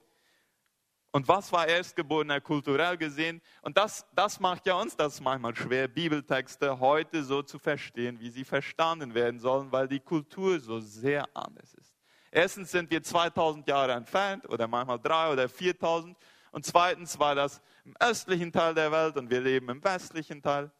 Und 1.11 1.27
was 1.27 1.51
war 1.53 1.67
Erstgeborener 1.67 2.41
kulturell 2.41 2.97
gesehen? 2.99 3.41
Und 3.63 3.79
das, 3.79 4.07
das 4.15 4.41
macht 4.41 4.67
ja 4.67 4.75
uns 4.75 4.95
das 4.95 5.21
manchmal 5.21 5.57
schwer, 5.57 5.89
Bibeltexte 5.89 6.79
heute 6.79 7.25
so 7.25 7.43
zu 7.43 7.59
verstehen, 7.59 8.21
wie 8.21 8.31
sie 8.31 8.45
verstanden 8.45 9.15
werden 9.15 9.41
sollen, 9.41 9.73
weil 9.73 9.89
die 9.89 10.01
Kultur 10.01 10.61
so 10.61 10.81
sehr 10.81 11.25
anders 11.35 11.75
ist. 11.75 11.95
Erstens 12.31 12.71
sind 12.71 12.91
wir 12.91 13.03
2000 13.03 13.67
Jahre 13.69 13.93
entfernt 13.93 14.47
oder 14.49 14.69
manchmal 14.69 14.99
3 14.99 15.33
oder 15.33 15.49
4000. 15.49 16.17
Und 16.51 16.67
zweitens 16.67 17.19
war 17.19 17.35
das 17.35 17.63
im 17.85 17.95
östlichen 18.01 18.53
Teil 18.53 18.75
der 18.75 18.93
Welt 18.93 19.17
und 19.17 19.31
wir 19.31 19.41
leben 19.41 19.71
im 19.71 19.83
westlichen 19.83 20.43
Teil. 20.43 20.71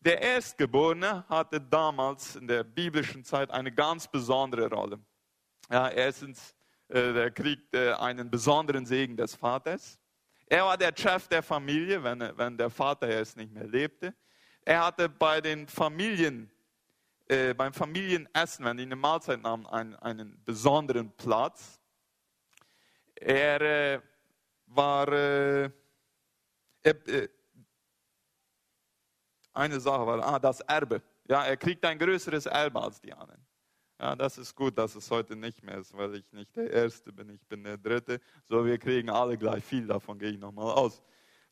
Der 0.00 0.20
Erstgeborene 0.20 1.24
hatte 1.28 1.60
damals 1.60 2.36
in 2.36 2.46
der 2.46 2.64
biblischen 2.64 3.24
Zeit 3.24 3.50
eine 3.50 3.72
ganz 3.72 4.06
besondere 4.08 4.68
Rolle. 4.68 5.00
Ja, 5.70 5.88
erstens, 5.88 6.55
der 6.88 7.30
kriegte 7.32 7.98
einen 8.00 8.30
besonderen 8.30 8.86
Segen 8.86 9.16
des 9.16 9.34
Vaters. 9.34 9.98
Er 10.46 10.64
war 10.64 10.78
der 10.78 10.92
Chef 10.96 11.26
der 11.26 11.42
Familie, 11.42 12.02
wenn, 12.02 12.20
wenn 12.36 12.56
der 12.56 12.70
Vater 12.70 13.08
erst 13.08 13.36
nicht 13.36 13.52
mehr 13.52 13.66
lebte. 13.66 14.14
Er 14.62 14.86
hatte 14.86 15.08
bei 15.08 15.40
den 15.40 15.66
Familien, 15.68 16.50
äh, 17.28 17.54
beim 17.54 17.72
Familienessen, 17.72 18.64
wenn 18.64 18.76
die 18.76 18.82
eine 18.82 18.96
Mahlzeit 18.96 19.40
nahmen, 19.40 19.66
einen, 19.66 19.94
einen 19.96 20.44
besonderen 20.44 21.10
Platz. 21.16 21.80
Er 23.14 23.60
äh, 23.60 24.00
war, 24.66 25.08
äh, 25.08 25.70
äh, 26.82 27.28
eine 29.52 29.80
Sache 29.80 30.04
war, 30.06 30.24
ah, 30.24 30.38
das 30.38 30.60
Erbe. 30.62 31.00
Ja, 31.28 31.44
er 31.44 31.56
kriegt 31.56 31.84
ein 31.84 31.98
größeres 31.98 32.46
Erbe 32.46 32.82
als 32.82 33.00
die 33.00 33.12
anderen. 33.12 33.45
Ja, 33.98 34.14
das 34.14 34.36
ist 34.36 34.54
gut, 34.54 34.76
dass 34.76 34.94
es 34.94 35.10
heute 35.10 35.34
nicht 35.34 35.62
mehr 35.62 35.78
ist, 35.78 35.96
weil 35.96 36.16
ich 36.16 36.30
nicht 36.32 36.54
der 36.54 36.70
Erste 36.70 37.12
bin, 37.12 37.30
ich 37.30 37.46
bin 37.46 37.64
der 37.64 37.78
Dritte. 37.78 38.20
So, 38.48 38.64
wir 38.64 38.78
kriegen 38.78 39.08
alle 39.08 39.38
gleich 39.38 39.64
viel, 39.64 39.86
davon 39.86 40.18
gehe 40.18 40.30
ich 40.30 40.38
nochmal 40.38 40.72
aus. 40.72 41.02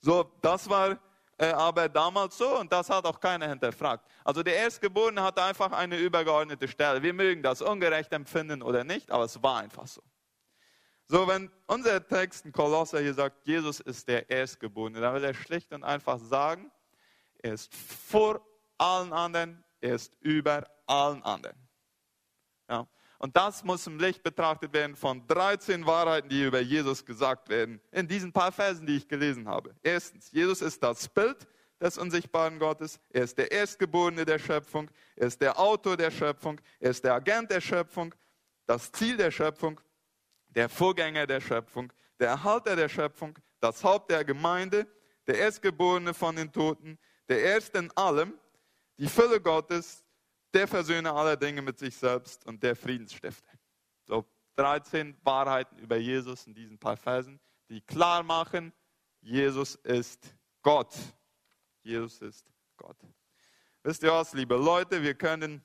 So, 0.00 0.30
das 0.42 0.68
war 0.68 0.98
äh, 1.38 1.46
aber 1.46 1.88
damals 1.88 2.38
so 2.38 2.60
und 2.60 2.70
das 2.70 2.88
hat 2.90 3.04
auch 3.06 3.18
keiner 3.18 3.48
hinterfragt. 3.48 4.06
Also 4.24 4.42
der 4.42 4.56
Erstgeborene 4.56 5.22
hatte 5.22 5.42
einfach 5.42 5.72
eine 5.72 5.96
übergeordnete 5.96 6.68
Stelle. 6.68 7.02
Wir 7.02 7.12
mögen 7.12 7.42
das 7.42 7.60
ungerecht 7.62 8.12
empfinden 8.12 8.62
oder 8.62 8.84
nicht, 8.84 9.10
aber 9.10 9.24
es 9.24 9.42
war 9.42 9.58
einfach 9.58 9.86
so. 9.86 10.02
So, 11.06 11.26
wenn 11.26 11.50
unser 11.66 12.06
Text 12.06 12.46
in 12.46 12.52
Kolosser 12.52 13.00
hier 13.00 13.14
sagt, 13.14 13.46
Jesus 13.46 13.80
ist 13.80 14.06
der 14.08 14.30
Erstgeborene, 14.30 15.00
dann 15.00 15.14
will 15.14 15.24
er 15.24 15.34
schlicht 15.34 15.72
und 15.72 15.82
einfach 15.82 16.18
sagen, 16.18 16.70
er 17.38 17.54
ist 17.54 17.74
vor 17.74 18.40
allen 18.78 19.12
anderen, 19.12 19.62
er 19.80 19.96
ist 19.96 20.14
über 20.20 20.66
allen 20.86 21.22
anderen. 21.22 21.63
Ja. 22.68 22.86
Und 23.18 23.36
das 23.36 23.64
muss 23.64 23.86
im 23.86 23.98
Licht 23.98 24.22
betrachtet 24.22 24.72
werden 24.72 24.96
von 24.96 25.26
13 25.26 25.86
Wahrheiten, 25.86 26.28
die 26.28 26.44
über 26.44 26.60
Jesus 26.60 27.04
gesagt 27.04 27.48
werden, 27.48 27.80
in 27.90 28.06
diesen 28.06 28.32
paar 28.32 28.52
Versen, 28.52 28.86
die 28.86 28.96
ich 28.96 29.08
gelesen 29.08 29.48
habe. 29.48 29.74
Erstens, 29.82 30.30
Jesus 30.30 30.60
ist 30.60 30.82
das 30.82 31.08
Bild 31.08 31.46
des 31.80 31.98
unsichtbaren 31.98 32.58
Gottes. 32.58 33.00
Er 33.10 33.24
ist 33.24 33.38
der 33.38 33.50
Erstgeborene 33.50 34.24
der 34.24 34.38
Schöpfung. 34.38 34.90
Er 35.16 35.28
ist 35.28 35.40
der 35.40 35.58
Autor 35.58 35.96
der 35.96 36.10
Schöpfung. 36.10 36.60
Er 36.80 36.90
ist 36.90 37.04
der 37.04 37.14
Agent 37.14 37.50
der 37.50 37.60
Schöpfung, 37.60 38.14
das 38.66 38.90
Ziel 38.92 39.16
der 39.16 39.30
Schöpfung, 39.30 39.80
der 40.48 40.68
Vorgänger 40.68 41.26
der 41.26 41.40
Schöpfung, 41.40 41.92
der 42.18 42.28
Erhalter 42.28 42.76
der 42.76 42.88
Schöpfung, 42.88 43.38
das 43.60 43.82
Haupt 43.82 44.10
der 44.10 44.24
Gemeinde, 44.24 44.86
der 45.26 45.38
Erstgeborene 45.38 46.14
von 46.14 46.36
den 46.36 46.52
Toten, 46.52 46.98
der 47.28 47.42
Erste 47.42 47.78
in 47.78 47.90
allem, 47.96 48.34
die 48.98 49.08
Fülle 49.08 49.40
Gottes, 49.40 50.03
der 50.54 50.68
Versöhner 50.68 51.14
aller 51.14 51.36
Dinge 51.36 51.62
mit 51.62 51.78
sich 51.78 51.96
selbst 51.96 52.46
und 52.46 52.62
der 52.62 52.76
Friedensstifter. 52.76 53.52
So 54.06 54.24
13 54.56 55.16
Wahrheiten 55.22 55.78
über 55.78 55.96
Jesus 55.96 56.46
in 56.46 56.54
diesen 56.54 56.78
paar 56.78 56.96
Versen, 56.96 57.40
die 57.68 57.80
klar 57.80 58.22
machen, 58.22 58.72
Jesus 59.20 59.74
ist 59.76 60.34
Gott. 60.62 60.94
Jesus 61.82 62.20
ist 62.20 62.52
Gott. 62.76 62.96
Wisst 63.82 64.02
ihr 64.02 64.12
was, 64.12 64.32
liebe 64.32 64.56
Leute, 64.56 65.02
wir 65.02 65.14
können 65.14 65.64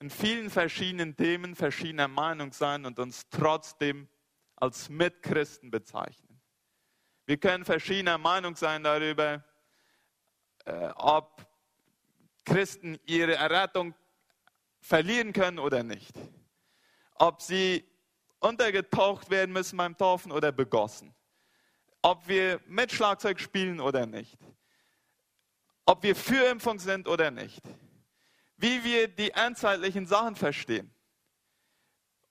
in 0.00 0.10
vielen 0.10 0.50
verschiedenen 0.50 1.16
Themen 1.16 1.54
verschiedener 1.54 2.08
Meinung 2.08 2.52
sein 2.52 2.84
und 2.84 2.98
uns 2.98 3.28
trotzdem 3.30 4.08
als 4.56 4.88
Mitchristen 4.88 5.70
bezeichnen. 5.70 6.40
Wir 7.26 7.38
können 7.38 7.64
verschiedener 7.64 8.18
Meinung 8.18 8.56
sein 8.56 8.82
darüber, 8.82 9.44
äh, 10.66 10.88
ob 10.96 11.46
Christen 12.44 12.98
ihre 13.06 13.34
Errettung 13.34 13.94
verlieren 14.80 15.32
können 15.32 15.58
oder 15.58 15.82
nicht. 15.82 16.14
Ob 17.14 17.40
sie 17.40 17.84
untergetaucht 18.40 19.30
werden 19.30 19.52
müssen 19.52 19.76
beim 19.76 19.96
Taufen 19.96 20.30
oder 20.32 20.52
begossen. 20.52 21.14
Ob 22.02 22.28
wir 22.28 22.60
mit 22.66 22.92
Schlagzeug 22.92 23.40
spielen 23.40 23.80
oder 23.80 24.06
nicht. 24.06 24.38
Ob 25.86 26.02
wir 26.02 26.14
für 26.14 26.46
Impfung 26.50 26.78
sind 26.78 27.08
oder 27.08 27.30
nicht. 27.30 27.62
Wie 28.56 28.84
wir 28.84 29.08
die 29.08 29.30
endzeitlichen 29.30 30.06
Sachen 30.06 30.36
verstehen 30.36 30.94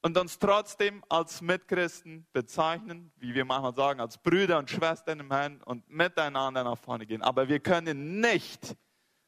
und 0.04 0.18
uns 0.18 0.38
trotzdem 0.38 1.04
als 1.10 1.42
Mitchristen 1.42 2.28
bezeichnen, 2.34 3.12
wie 3.18 3.34
wir 3.34 3.46
manchmal 3.46 3.74
sagen, 3.74 4.00
als 4.02 4.18
Brüder 4.18 4.60
und 4.60 4.70
Schwestern 4.70 5.22
im 5.22 5.32
Herrn 5.32 5.62
und 5.64 5.90
miteinander 5.90 6.64
nach 6.64 6.78
vorne 6.78 7.06
gehen. 7.06 7.22
Aber 7.22 7.48
wir 7.48 7.60
können 7.60 8.20
nicht 8.20 8.76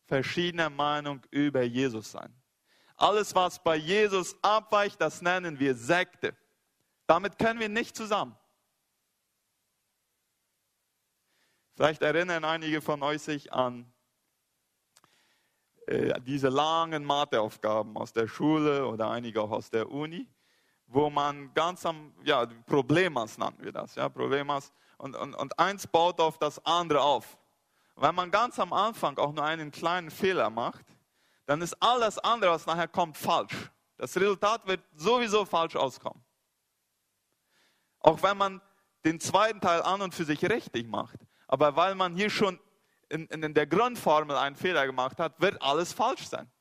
verschiedener 0.06 0.70
Meinung 0.70 1.22
über 1.32 1.64
Jesus 1.64 2.12
sein. 2.12 2.34
Alles, 2.96 3.36
was 3.36 3.62
bei 3.62 3.76
Jesus 3.76 4.36
abweicht, 4.42 5.02
das 5.02 5.22
nennen 5.22 5.60
wir 5.60 5.76
Sekte. 5.76 6.36
Damit 7.08 7.38
können 7.38 7.60
wir 7.60 7.70
nicht 7.70 7.96
zusammen. 7.96 8.38
Vielleicht 11.76 12.02
erinnern 12.02 12.46
einige 12.46 12.82
von 12.82 13.04
euch 13.04 13.22
sich 13.22 13.52
an 13.52 13.92
äh, 15.88 16.20
diese 16.22 16.48
langen 16.48 17.04
Matheaufgaben 17.04 17.98
aus 17.98 18.14
der 18.14 18.28
Schule 18.28 18.88
oder 18.88 19.10
einige 19.10 19.42
auch 19.42 19.52
aus 19.52 19.70
der 19.70 19.92
Uni 19.92 20.30
wo 20.88 21.10
man 21.10 21.54
ganz 21.54 21.86
am, 21.86 22.14
ja, 22.24 22.46
Problemas 22.66 23.38
nennen 23.38 23.56
wir 23.60 23.72
das, 23.72 23.96
ja, 23.96 24.10
Problemas, 24.10 24.72
und, 24.98 25.16
und, 25.16 25.34
und 25.34 25.60
eins 25.60 25.88
baut 25.88 26.20
auf 26.20 26.38
das 26.38 26.64
andere 26.66 27.02
auf. 27.02 27.38
Wenn 27.96 28.16
man 28.16 28.32
ganz 28.32 28.60
am 28.60 28.74
Anfang 28.74 29.18
auch 29.18 29.34
nur 29.34 29.44
einen 29.44 29.72
kleinen 29.72 30.12
Fehler 30.12 30.50
macht, 30.50 30.86
dann 31.46 31.62
ist 31.62 31.74
alles 31.82 32.18
andere, 32.20 32.52
was 32.52 32.66
nachher 32.66 32.88
kommt, 32.88 33.18
falsch. 33.18 33.72
Das 33.98 34.16
Resultat 34.18 34.68
wird 34.68 34.82
sowieso 34.94 35.46
falsch 35.46 35.76
auskommen. 35.76 36.24
Auch 38.00 38.22
wenn 38.24 38.38
man 38.38 38.62
den 39.06 39.20
zweiten 39.20 39.62
Teil 39.62 39.82
an 39.82 40.02
und 40.02 40.14
für 40.14 40.26
sich 40.26 40.44
richtig 40.44 40.88
macht. 40.88 41.20
Aber 41.48 41.76
weil 41.76 41.96
man 41.96 42.16
hier 42.16 42.30
schon 42.30 42.60
in, 43.10 43.28
in 43.28 43.54
der 43.54 43.68
Grundformel 43.68 44.36
einen 44.36 44.56
Fehler 44.56 44.86
gemacht 44.86 45.20
hat, 45.20 45.40
wird 45.40 45.62
alles 45.62 45.94
falsch 45.94 46.28
sein. 46.28 46.52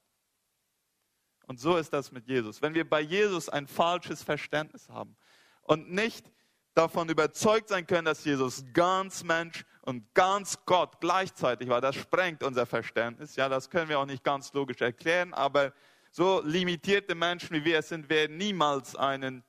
Und 1.46 1.58
so 1.58 1.76
ist 1.76 1.92
das 1.92 2.12
mit 2.12 2.26
Jesus. 2.26 2.62
Wenn 2.62 2.74
wir 2.74 2.88
bei 2.88 3.00
Jesus 3.00 3.48
ein 3.48 3.66
falsches 3.66 4.22
Verständnis 4.22 4.88
haben 4.88 5.16
und 5.62 5.90
nicht 5.90 6.30
davon 6.74 7.08
überzeugt 7.08 7.68
sein 7.68 7.86
können, 7.86 8.04
dass 8.04 8.24
Jesus 8.24 8.64
ganz 8.72 9.22
Mensch 9.24 9.64
und 9.84 10.14
ganz 10.14 10.64
Gott 10.64 11.00
gleichzeitig 11.00 11.68
war, 11.68 11.80
das 11.80 11.94
sprengt 11.94 12.42
unser 12.42 12.64
Verständnis. 12.64 13.36
Ja, 13.36 13.48
das 13.48 13.68
können 13.68 13.88
wir 13.88 13.98
auch 13.98 14.06
nicht 14.06 14.24
ganz 14.24 14.52
logisch 14.54 14.80
erklären, 14.80 15.34
aber 15.34 15.72
so 16.10 16.40
limitierte 16.42 17.14
Menschen 17.14 17.54
wie 17.54 17.64
wir 17.64 17.80
es 17.80 17.90
sind, 17.90 18.08
werden 18.08 18.36
niemals 18.38 18.96
einen 18.96 19.44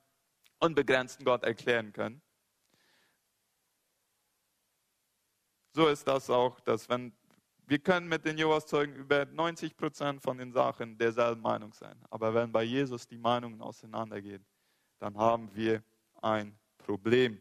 unbegrenzten 0.58 1.24
Gott 1.24 1.42
erklären 1.44 1.92
können. 1.92 2.20
So 5.72 5.88
ist 5.88 6.06
das 6.06 6.28
auch, 6.28 6.60
dass 6.60 6.88
wenn 6.88 7.12
wir 7.68 7.78
können 7.78 8.06
mit 8.08 8.24
den 8.24 8.38
Jehovas-Zeugen 8.38 8.94
über 8.94 9.24
90 9.24 9.76
Prozent 9.76 10.22
von 10.22 10.38
den 10.38 10.52
Sachen 10.52 10.96
derselben 10.98 11.40
Meinung 11.40 11.72
sein. 11.72 11.98
Aber 12.10 12.32
wenn 12.32 12.52
bei 12.52 12.62
Jesus 12.62 13.08
die 13.08 13.18
Meinungen 13.18 13.60
auseinandergehen, 13.60 14.44
dann 14.98 15.16
haben 15.16 15.52
wir 15.54 15.82
ein 16.22 16.56
Problem. 16.78 17.40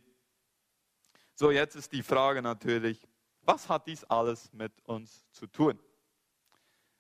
So, 1.37 1.51
jetzt 1.51 1.75
ist 1.75 1.91
die 1.91 2.01
Frage 2.01 2.41
natürlich, 2.41 3.05
was 3.41 3.67
hat 3.67 3.87
dies 3.87 4.05
alles 4.05 4.51
mit 4.53 4.71
uns 4.85 5.29
zu 5.31 5.47
tun? 5.47 5.77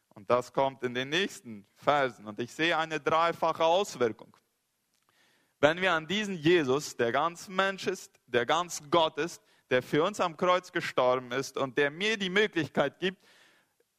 Und 0.09 0.29
das 0.29 0.51
kommt 0.51 0.83
in 0.83 0.93
den 0.93 1.07
nächsten 1.07 1.65
Versen. 1.75 2.27
Und 2.27 2.39
ich 2.41 2.53
sehe 2.53 2.77
eine 2.77 2.99
dreifache 2.99 3.63
Auswirkung. 3.63 4.35
Wenn 5.59 5.79
wir 5.79 5.93
an 5.93 6.05
diesen 6.05 6.35
Jesus, 6.35 6.97
der 6.97 7.13
ganz 7.13 7.47
Mensch 7.47 7.87
ist, 7.87 8.19
der 8.25 8.45
ganz 8.45 8.83
Gott 8.91 9.17
ist, 9.17 9.41
der 9.69 9.81
für 9.81 10.03
uns 10.03 10.19
am 10.19 10.35
Kreuz 10.35 10.73
gestorben 10.73 11.31
ist 11.31 11.57
und 11.57 11.77
der 11.77 11.89
mir 11.89 12.17
die 12.17 12.29
Möglichkeit 12.29 12.99
gibt, 12.99 13.25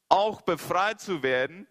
auch 0.07 0.41
befreit 0.41 1.01
zu 1.01 1.23
werden 1.23 1.67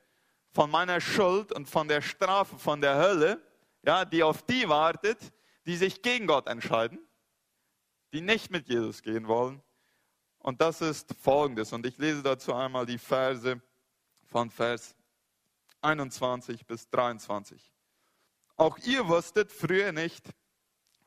von 0.50 0.70
meiner 0.70 1.00
Schuld 1.00 1.52
und 1.52 1.68
von 1.68 1.86
der 1.86 2.02
Strafe, 2.02 2.58
von 2.58 2.80
der 2.80 2.96
Hölle, 2.98 3.40
ja, 3.82 4.04
die 4.04 4.24
auf 4.24 4.42
die 4.42 4.68
wartet, 4.68 5.18
die 5.66 5.76
sich 5.76 6.02
gegen 6.02 6.26
Gott 6.26 6.48
entscheiden, 6.48 7.05
die 8.12 8.20
nicht 8.20 8.50
mit 8.50 8.68
Jesus 8.68 9.02
gehen 9.02 9.28
wollen. 9.28 9.62
Und 10.38 10.60
das 10.60 10.80
ist 10.80 11.14
folgendes. 11.20 11.72
Und 11.72 11.86
ich 11.86 11.98
lese 11.98 12.22
dazu 12.22 12.54
einmal 12.54 12.86
die 12.86 12.98
Verse 12.98 13.60
von 14.26 14.50
Vers 14.50 14.94
21 15.80 16.66
bis 16.66 16.88
23. 16.90 17.72
Auch 18.56 18.78
ihr 18.78 19.06
wusstet 19.08 19.52
früher 19.52 19.92
nicht, 19.92 20.24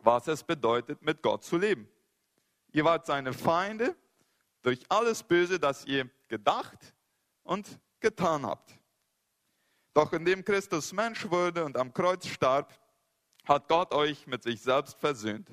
was 0.01 0.27
es 0.27 0.43
bedeutet, 0.43 1.01
mit 1.01 1.21
Gott 1.21 1.43
zu 1.43 1.57
leben. 1.57 1.89
Ihr 2.71 2.85
wart 2.85 3.05
seine 3.05 3.33
Feinde 3.33 3.95
durch 4.61 4.79
alles 4.89 5.23
Böse, 5.23 5.59
das 5.59 5.85
ihr 5.85 6.09
gedacht 6.27 6.93
und 7.43 7.79
getan 7.99 8.45
habt. 8.45 8.77
Doch 9.93 10.13
indem 10.13 10.45
Christus 10.45 10.93
Mensch 10.93 11.29
wurde 11.29 11.65
und 11.65 11.75
am 11.75 11.93
Kreuz 11.93 12.27
starb, 12.27 12.77
hat 13.45 13.67
Gott 13.67 13.93
euch 13.93 14.27
mit 14.27 14.43
sich 14.43 14.61
selbst 14.61 14.97
versöhnt. 14.99 15.49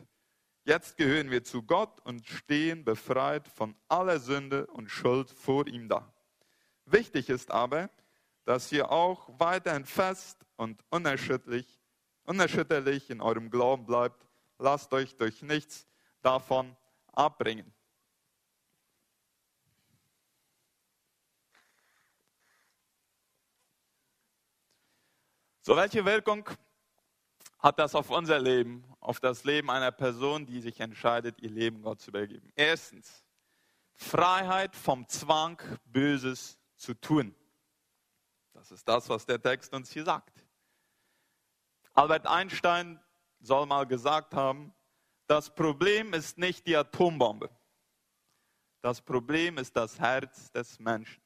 Jetzt 0.67 0.97
gehören 0.97 1.31
wir 1.31 1.45
zu 1.45 1.63
Gott 1.63 2.01
und 2.01 2.27
stehen 2.27 2.85
befreit 2.85 3.47
von 3.47 3.77
aller 3.87 4.19
Sünde 4.19 4.67
und 4.67 4.91
Schuld 4.91 5.31
vor 5.31 5.69
ihm 5.69 5.89
da. 5.89 6.13
Wichtig 6.87 7.29
ist 7.29 7.53
aber, 7.53 7.89
dass 8.45 8.73
ihr 8.73 8.91
auch 8.91 9.29
weiterhin 9.39 9.85
fest 9.85 10.45
und 10.57 10.83
unerschütterlich, 10.91 11.81
unerschütterlich 12.25 13.11
in 13.11 13.21
eurem 13.21 13.49
Glauben 13.49 13.87
bleibt. 13.87 14.27
Lasst 14.59 14.93
euch 14.93 15.15
durch 15.15 15.41
nichts 15.41 15.87
davon 16.21 16.77
abbringen. 17.13 17.73
So, 25.61 25.77
welche 25.77 26.05
Wirkung 26.05 26.49
hat 27.59 27.79
das 27.79 27.95
auf 27.95 28.11
unser 28.11 28.39
Leben, 28.39 28.85
auf 29.01 29.21
das 29.21 29.45
Leben 29.45 29.71
einer 29.71 29.93
Person, 29.93 30.47
die 30.47 30.61
sich 30.61 30.81
entscheidet, 30.81 31.41
ihr 31.41 31.51
Leben 31.51 31.83
Gott 31.83 32.01
zu 32.01 32.11
übergeben? 32.11 32.53
Erstens, 32.55 33.25
Freiheit 33.95 34.77
vom 34.77 35.09
Zwang, 35.09 35.61
Böses 35.87 36.59
zu 36.77 36.95
tun. 36.95 37.35
Das 38.53 38.71
ist 38.71 38.87
das, 38.87 39.09
was 39.09 39.27
der 39.27 39.41
Text 39.41 39.73
uns 39.75 39.91
hier 39.91 40.05
sagt. 40.05 40.45
Albert 41.95 42.27
Einstein 42.27 43.01
soll 43.41 43.67
mal 43.67 43.87
gesagt 43.87 44.35
haben, 44.35 44.75
das 45.27 45.55
Problem 45.55 46.13
ist 46.13 46.39
nicht 46.39 46.67
die 46.67 46.77
Atombombe. 46.77 47.51
Das 48.83 49.01
Problem 49.01 49.59
ist 49.59 49.75
das 49.77 49.99
Herz 49.99 50.51
des 50.53 50.79
Menschen. 50.79 51.26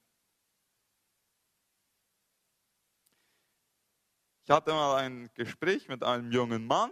Ich 4.51 4.57
hatte 4.57 4.73
mal 4.73 4.97
ein 4.97 5.31
Gespräch 5.35 5.87
mit 5.87 6.03
einem 6.03 6.33
jungen 6.33 6.67
Mann, 6.67 6.91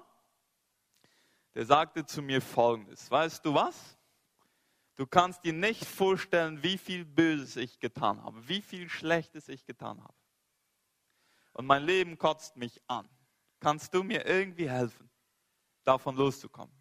der 1.56 1.66
sagte 1.66 2.06
zu 2.06 2.22
mir 2.22 2.40
Folgendes, 2.40 3.10
weißt 3.10 3.44
du 3.44 3.52
was? 3.52 3.98
Du 4.94 5.08
kannst 5.08 5.42
dir 5.42 5.52
nicht 5.52 5.84
vorstellen, 5.84 6.62
wie 6.62 6.78
viel 6.78 7.04
Böses 7.04 7.56
ich 7.56 7.80
getan 7.80 8.22
habe, 8.22 8.48
wie 8.48 8.62
viel 8.62 8.88
Schlechtes 8.88 9.48
ich 9.48 9.64
getan 9.64 10.00
habe. 10.00 10.14
Und 11.50 11.66
mein 11.66 11.82
Leben 11.82 12.16
kotzt 12.16 12.56
mich 12.56 12.80
an. 12.86 13.08
Kannst 13.58 13.92
du 13.92 14.04
mir 14.04 14.24
irgendwie 14.24 14.70
helfen, 14.70 15.10
davon 15.82 16.14
loszukommen? 16.14 16.80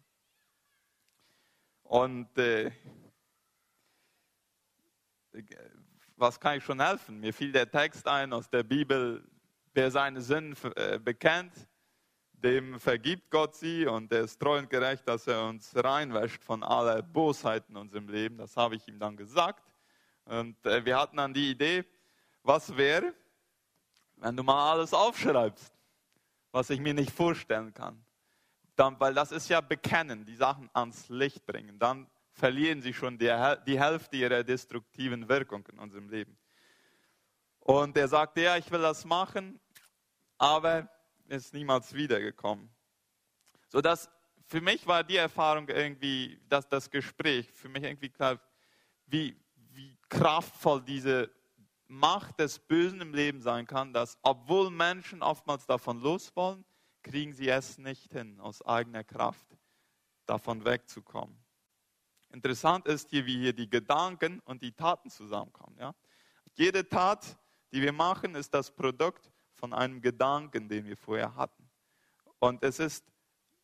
Und 1.82 2.38
äh, 2.38 2.70
was 6.14 6.38
kann 6.38 6.58
ich 6.58 6.62
schon 6.62 6.80
helfen? 6.80 7.18
Mir 7.18 7.34
fiel 7.34 7.50
der 7.50 7.68
Text 7.68 8.06
ein 8.06 8.32
aus 8.32 8.48
der 8.48 8.62
Bibel, 8.62 9.28
Wer 9.78 9.92
seine 9.92 10.20
Sünden 10.20 10.56
äh, 10.74 10.98
bekennt, 10.98 11.52
dem 12.32 12.80
vergibt 12.80 13.30
Gott 13.30 13.54
sie 13.54 13.86
und 13.86 14.12
er 14.12 14.22
ist 14.22 14.40
treu 14.40 14.58
und 14.58 14.68
gerecht, 14.68 15.06
dass 15.06 15.28
er 15.28 15.44
uns 15.44 15.70
reinwäscht 15.72 16.42
von 16.42 16.64
aller 16.64 17.00
Bosheit 17.00 17.62
in 17.68 17.76
unserem 17.76 18.08
Leben. 18.08 18.38
Das 18.38 18.56
habe 18.56 18.74
ich 18.74 18.88
ihm 18.88 18.98
dann 18.98 19.16
gesagt. 19.16 19.62
Und 20.24 20.56
äh, 20.66 20.84
wir 20.84 20.98
hatten 20.98 21.18
dann 21.18 21.32
die 21.32 21.52
Idee, 21.52 21.84
was 22.42 22.76
wäre, 22.76 23.14
wenn 24.16 24.36
du 24.36 24.42
mal 24.42 24.72
alles 24.72 24.92
aufschreibst, 24.92 25.72
was 26.50 26.70
ich 26.70 26.80
mir 26.80 26.94
nicht 26.94 27.12
vorstellen 27.12 27.72
kann. 27.72 28.04
Dann, 28.74 28.98
weil 28.98 29.14
das 29.14 29.30
ist 29.30 29.48
ja 29.48 29.60
bekennen, 29.60 30.24
die 30.24 30.34
Sachen 30.34 30.68
ans 30.72 31.08
Licht 31.08 31.46
bringen. 31.46 31.78
Dann 31.78 32.08
verlieren 32.32 32.82
sie 32.82 32.92
schon 32.92 33.16
die, 33.16 33.32
die 33.64 33.78
Hälfte 33.78 34.16
ihrer 34.16 34.42
destruktiven 34.42 35.28
Wirkung 35.28 35.64
in 35.68 35.78
unserem 35.78 36.08
Leben. 36.08 36.36
Und 37.60 37.96
er 37.98 38.08
sagte, 38.08 38.40
ja, 38.40 38.56
ich 38.56 38.68
will 38.72 38.80
das 38.80 39.04
machen 39.04 39.60
aber 40.38 40.88
ist 41.28 41.52
niemals 41.52 41.92
wiedergekommen. 41.92 42.70
So 43.68 43.80
dass 43.80 44.10
für 44.46 44.62
mich 44.62 44.86
war 44.86 45.04
die 45.04 45.16
Erfahrung 45.16 45.68
irgendwie, 45.68 46.40
dass 46.48 46.66
das 46.68 46.90
Gespräch 46.90 47.52
für 47.52 47.68
mich 47.68 47.82
irgendwie 47.82 48.08
klar, 48.08 48.40
wie, 49.06 49.36
wie 49.72 49.94
kraftvoll 50.08 50.82
diese 50.82 51.30
Macht 51.86 52.40
des 52.40 52.58
Bösen 52.58 53.00
im 53.02 53.12
Leben 53.12 53.40
sein 53.40 53.66
kann, 53.66 53.92
dass 53.92 54.18
obwohl 54.22 54.70
Menschen 54.70 55.22
oftmals 55.22 55.66
davon 55.66 56.00
los 56.00 56.34
wollen, 56.34 56.64
kriegen 57.02 57.32
sie 57.32 57.48
es 57.48 57.78
nicht 57.78 58.12
hin, 58.12 58.40
aus 58.40 58.62
eigener 58.62 59.04
Kraft 59.04 59.46
davon 60.26 60.64
wegzukommen. 60.64 61.38
Interessant 62.30 62.86
ist 62.86 63.10
hier, 63.10 63.24
wie 63.24 63.38
hier 63.38 63.52
die 63.54 63.68
Gedanken 63.68 64.40
und 64.40 64.62
die 64.62 64.72
Taten 64.72 65.10
zusammenkommen. 65.10 65.76
Ja? 65.78 65.94
Jede 66.54 66.86
Tat, 66.86 67.38
die 67.72 67.80
wir 67.80 67.92
machen, 67.92 68.34
ist 68.34 68.52
das 68.52 68.70
Produkt 68.70 69.30
von 69.58 69.72
einem 69.72 70.00
Gedanken, 70.00 70.68
den 70.68 70.86
wir 70.86 70.96
vorher 70.96 71.34
hatten. 71.34 71.68
Und 72.38 72.62
es 72.62 72.78
ist 72.78 73.04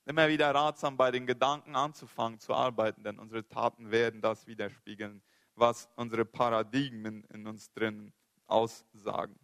immer 0.04 0.28
wieder 0.28 0.54
ratsam, 0.54 0.96
bei 0.96 1.10
den 1.10 1.26
Gedanken 1.26 1.76
anzufangen 1.76 2.40
zu 2.40 2.52
arbeiten, 2.52 3.04
denn 3.04 3.18
unsere 3.18 3.46
Taten 3.48 3.90
werden 3.90 4.20
das 4.20 4.46
widerspiegeln, 4.46 5.22
was 5.54 5.88
unsere 5.96 6.24
Paradigmen 6.24 7.24
in 7.32 7.46
uns 7.46 7.72
drin 7.72 8.12
aussagen. 8.46 9.38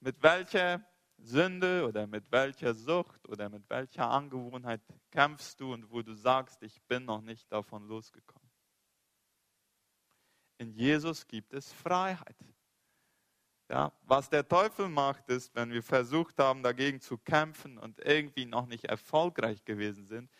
Mit 0.00 0.20
welcher 0.22 0.84
Sünde 1.18 1.86
oder 1.86 2.06
mit 2.08 2.32
welcher 2.32 2.74
Sucht 2.74 3.28
oder 3.28 3.48
mit 3.48 3.68
welcher 3.70 4.10
Angewohnheit 4.10 4.80
kämpfst 5.10 5.60
du 5.60 5.72
und 5.72 5.88
wo 5.90 6.02
du 6.02 6.14
sagst, 6.14 6.62
ich 6.62 6.82
bin 6.82 7.04
noch 7.04 7.20
nicht 7.20 7.52
davon 7.52 7.86
losgekommen? 7.86 8.41
In 10.62 10.72
Jesus 10.74 11.26
gibt 11.26 11.52
es 11.54 11.72
Freiheit. 11.72 12.36
Ja, 13.68 13.90
was 14.02 14.30
der 14.30 14.46
Teufel 14.46 14.88
macht, 14.88 15.28
ist, 15.28 15.52
wenn 15.56 15.72
wir 15.72 15.82
versucht 15.82 16.38
haben, 16.38 16.62
dagegen 16.62 17.00
zu 17.00 17.18
kämpfen 17.18 17.78
und 17.78 17.98
irgendwie 17.98 18.46
noch 18.46 18.66
nicht 18.66 18.84
erfolgreich 18.84 19.64
gewesen 19.64 20.06
sind, 20.06 20.30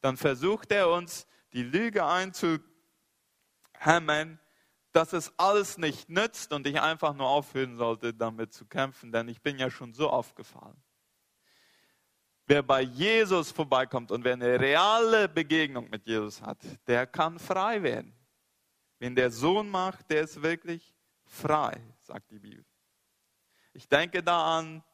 dann 0.00 0.16
versucht 0.16 0.70
er 0.70 0.88
uns 0.88 1.26
die 1.52 1.64
Lüge 1.64 2.06
einzuhämmern, 2.06 4.38
dass 4.92 5.12
es 5.12 5.36
alles 5.36 5.78
nicht 5.78 6.08
nützt 6.08 6.52
und 6.52 6.64
ich 6.68 6.80
einfach 6.80 7.14
nur 7.14 7.26
aufhören 7.26 7.76
sollte, 7.76 8.14
damit 8.14 8.52
zu 8.52 8.66
kämpfen, 8.66 9.10
denn 9.10 9.26
ich 9.26 9.42
bin 9.42 9.58
ja 9.58 9.68
schon 9.68 9.92
so 9.92 10.10
aufgefallen. 10.10 10.80
Wer 12.46 12.62
bei 12.62 12.82
Jesus 12.82 13.50
vorbeikommt 13.50 14.12
und 14.12 14.22
wer 14.22 14.34
eine 14.34 14.60
reale 14.60 15.28
Begegnung 15.28 15.90
mit 15.90 16.06
Jesus 16.06 16.40
hat, 16.40 16.58
der 16.86 17.04
kann 17.04 17.40
frei 17.40 17.82
werden. 17.82 18.16
Wenn 19.02 19.16
der 19.16 19.32
Sohn 19.32 19.68
macht, 19.68 20.08
der 20.10 20.22
ist 20.22 20.40
wirklich 20.44 20.94
frei, 21.24 21.72
sagt 22.02 22.30
die 22.30 22.38
Bibel. 22.38 22.64
Ich 23.72 23.88
denke 23.88 24.22
da 24.22 24.58
an, 24.58 24.84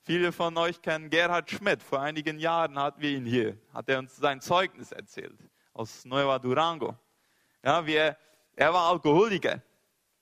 viele 0.00 0.32
von 0.32 0.56
euch 0.56 0.80
kennen 0.80 1.10
Gerhard 1.10 1.50
Schmidt. 1.50 1.82
Vor 1.82 2.00
einigen 2.00 2.38
Jahren 2.38 2.78
hatten 2.78 3.02
wir 3.02 3.10
ihn 3.10 3.26
hier, 3.26 3.58
hat 3.74 3.90
er 3.90 3.98
uns 3.98 4.16
sein 4.16 4.40
Zeugnis 4.40 4.90
erzählt 4.90 5.38
aus 5.74 6.06
Nueva 6.06 6.38
Durango. 6.38 6.96
Ja, 7.62 7.84
wie 7.84 7.96
er, 7.96 8.16
er 8.56 8.72
war 8.72 8.88
Alkoholiker. 8.88 9.60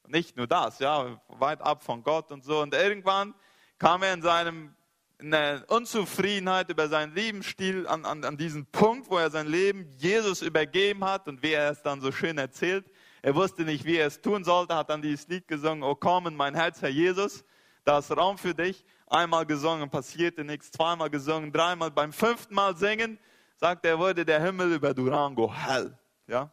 Nicht 0.08 0.36
nur 0.36 0.48
das, 0.48 0.80
ja, 0.80 1.22
weit 1.28 1.62
ab 1.62 1.84
von 1.84 2.02
Gott 2.02 2.32
und 2.32 2.42
so. 2.42 2.60
Und 2.60 2.74
irgendwann 2.74 3.32
kam 3.78 4.02
er 4.02 4.12
in 4.12 4.22
seinem 4.22 4.74
in 5.20 5.30
der 5.30 5.64
Unzufriedenheit 5.68 6.68
über 6.68 6.88
seinen 6.88 7.14
Lebensstil 7.14 7.86
an, 7.86 8.04
an, 8.04 8.24
an 8.24 8.36
diesen 8.36 8.66
Punkt, 8.66 9.08
wo 9.08 9.18
er 9.18 9.30
sein 9.30 9.46
Leben 9.46 9.88
Jesus 9.98 10.42
übergeben 10.42 11.04
hat 11.04 11.28
und 11.28 11.44
wie 11.44 11.52
er 11.52 11.70
es 11.70 11.82
dann 11.82 12.00
so 12.00 12.10
schön 12.10 12.38
erzählt. 12.38 12.90
Er 13.22 13.34
wusste 13.34 13.64
nicht, 13.64 13.84
wie 13.84 13.96
er 13.96 14.06
es 14.06 14.20
tun 14.20 14.44
sollte, 14.44 14.74
hat 14.74 14.90
dann 14.90 15.02
dieses 15.02 15.28
Lied 15.28 15.46
gesungen, 15.46 15.82
Oh 15.82 15.94
komm 15.94 16.26
in 16.26 16.36
mein 16.36 16.54
Herz, 16.54 16.80
Herr 16.80 16.88
Jesus, 16.88 17.44
da 17.84 17.98
ist 17.98 18.10
Raum 18.16 18.38
für 18.38 18.54
dich. 18.54 18.84
Einmal 19.06 19.44
gesungen, 19.44 19.90
passierte 19.90 20.44
nichts, 20.44 20.70
zweimal 20.70 21.10
gesungen, 21.10 21.52
dreimal, 21.52 21.90
beim 21.90 22.12
fünften 22.12 22.54
Mal 22.54 22.76
singen, 22.76 23.18
sagt 23.56 23.84
er, 23.84 23.98
wurde 23.98 24.24
der 24.24 24.40
Himmel 24.40 24.72
über 24.72 24.94
Durango 24.94 25.52
hell. 25.52 25.98
Ja? 26.26 26.50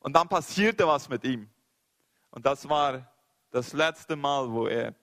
Und 0.00 0.14
dann 0.14 0.28
passierte 0.28 0.86
was 0.86 1.08
mit 1.08 1.24
ihm. 1.24 1.48
Und 2.30 2.46
das 2.46 2.68
war 2.68 3.12
das 3.50 3.72
letzte 3.72 4.16
Mal, 4.16 4.50
wo 4.50 4.66
er 4.66 4.94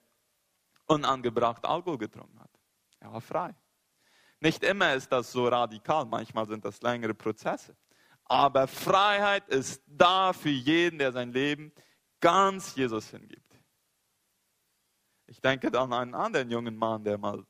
unangebracht 0.86 1.64
Alkohol 1.64 1.98
getrunken 1.98 2.40
hat. 2.40 2.50
Er 2.98 3.12
war 3.12 3.20
frei. 3.20 3.54
Nicht 4.40 4.64
immer 4.64 4.94
ist 4.94 5.12
das 5.12 5.30
so 5.30 5.46
radikal, 5.46 6.06
manchmal 6.06 6.46
sind 6.48 6.64
das 6.64 6.80
längere 6.82 7.14
Prozesse. 7.14 7.76
Aber 8.30 8.68
Freiheit 8.68 9.48
ist 9.48 9.82
da 9.88 10.32
für 10.32 10.50
jeden, 10.50 11.00
der 11.00 11.10
sein 11.10 11.32
Leben 11.32 11.72
ganz 12.20 12.76
Jesus 12.76 13.10
hingibt. 13.10 13.58
Ich 15.26 15.40
denke 15.40 15.76
an 15.76 15.92
einen 15.92 16.14
anderen 16.14 16.48
jungen 16.48 16.76
Mann, 16.76 17.02
der 17.02 17.18
mal 17.18 17.44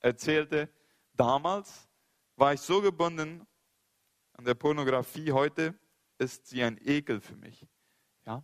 erzählte, 0.00 0.68
damals 1.12 1.88
war 2.34 2.52
ich 2.52 2.60
so 2.60 2.82
gebunden 2.82 3.46
an 4.32 4.44
der 4.44 4.54
Pornografie, 4.54 5.30
heute 5.30 5.78
ist 6.18 6.48
sie 6.48 6.64
ein 6.64 6.78
Ekel 6.78 7.20
für 7.20 7.36
mich. 7.36 7.64
Ja? 8.26 8.42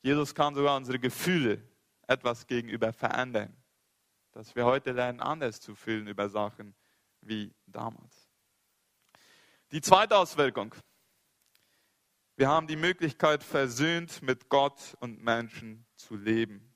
Jesus 0.00 0.34
kann 0.34 0.54
sogar 0.54 0.78
unsere 0.78 0.98
Gefühle 0.98 1.62
etwas 2.06 2.46
gegenüber 2.46 2.90
verändern. 2.90 3.54
dass 4.32 4.56
wir 4.56 4.64
heute 4.64 4.92
lernen, 4.92 5.20
anders 5.20 5.60
zu 5.60 5.74
fühlen 5.74 6.06
über 6.06 6.30
Sachen 6.30 6.74
wie 7.20 7.54
damals. 7.66 8.15
Die 9.72 9.80
zweite 9.80 10.16
Auswirkung. 10.16 10.74
Wir 12.36 12.48
haben 12.48 12.68
die 12.68 12.76
Möglichkeit, 12.76 13.42
versöhnt 13.42 14.22
mit 14.22 14.48
Gott 14.48 14.94
und 15.00 15.24
Menschen 15.24 15.84
zu 15.96 16.14
leben. 16.14 16.72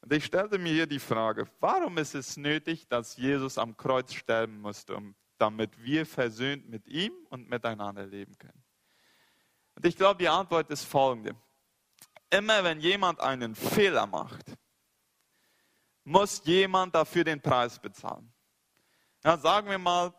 Und 0.00 0.10
ich 0.10 0.24
stellte 0.24 0.56
mir 0.58 0.72
hier 0.72 0.86
die 0.86 1.00
Frage, 1.00 1.46
warum 1.60 1.98
ist 1.98 2.14
es 2.14 2.38
nötig, 2.38 2.88
dass 2.88 3.18
Jesus 3.18 3.58
am 3.58 3.76
Kreuz 3.76 4.14
sterben 4.14 4.60
musste, 4.62 4.98
damit 5.36 5.76
wir 5.84 6.06
versöhnt 6.06 6.66
mit 6.66 6.86
ihm 6.86 7.12
und 7.28 7.50
miteinander 7.50 8.06
leben 8.06 8.38
können? 8.38 8.64
Und 9.74 9.84
ich 9.84 9.96
glaube, 9.96 10.18
die 10.18 10.28
Antwort 10.28 10.70
ist 10.70 10.84
folgende. 10.84 11.36
Immer 12.30 12.64
wenn 12.64 12.80
jemand 12.80 13.20
einen 13.20 13.54
Fehler 13.54 14.06
macht, 14.06 14.46
muss 16.04 16.42
jemand 16.44 16.94
dafür 16.94 17.24
den 17.24 17.42
Preis 17.42 17.78
bezahlen. 17.78 18.32
Ja, 19.22 19.36
sagen 19.36 19.68
wir 19.68 19.78
mal, 19.78 20.14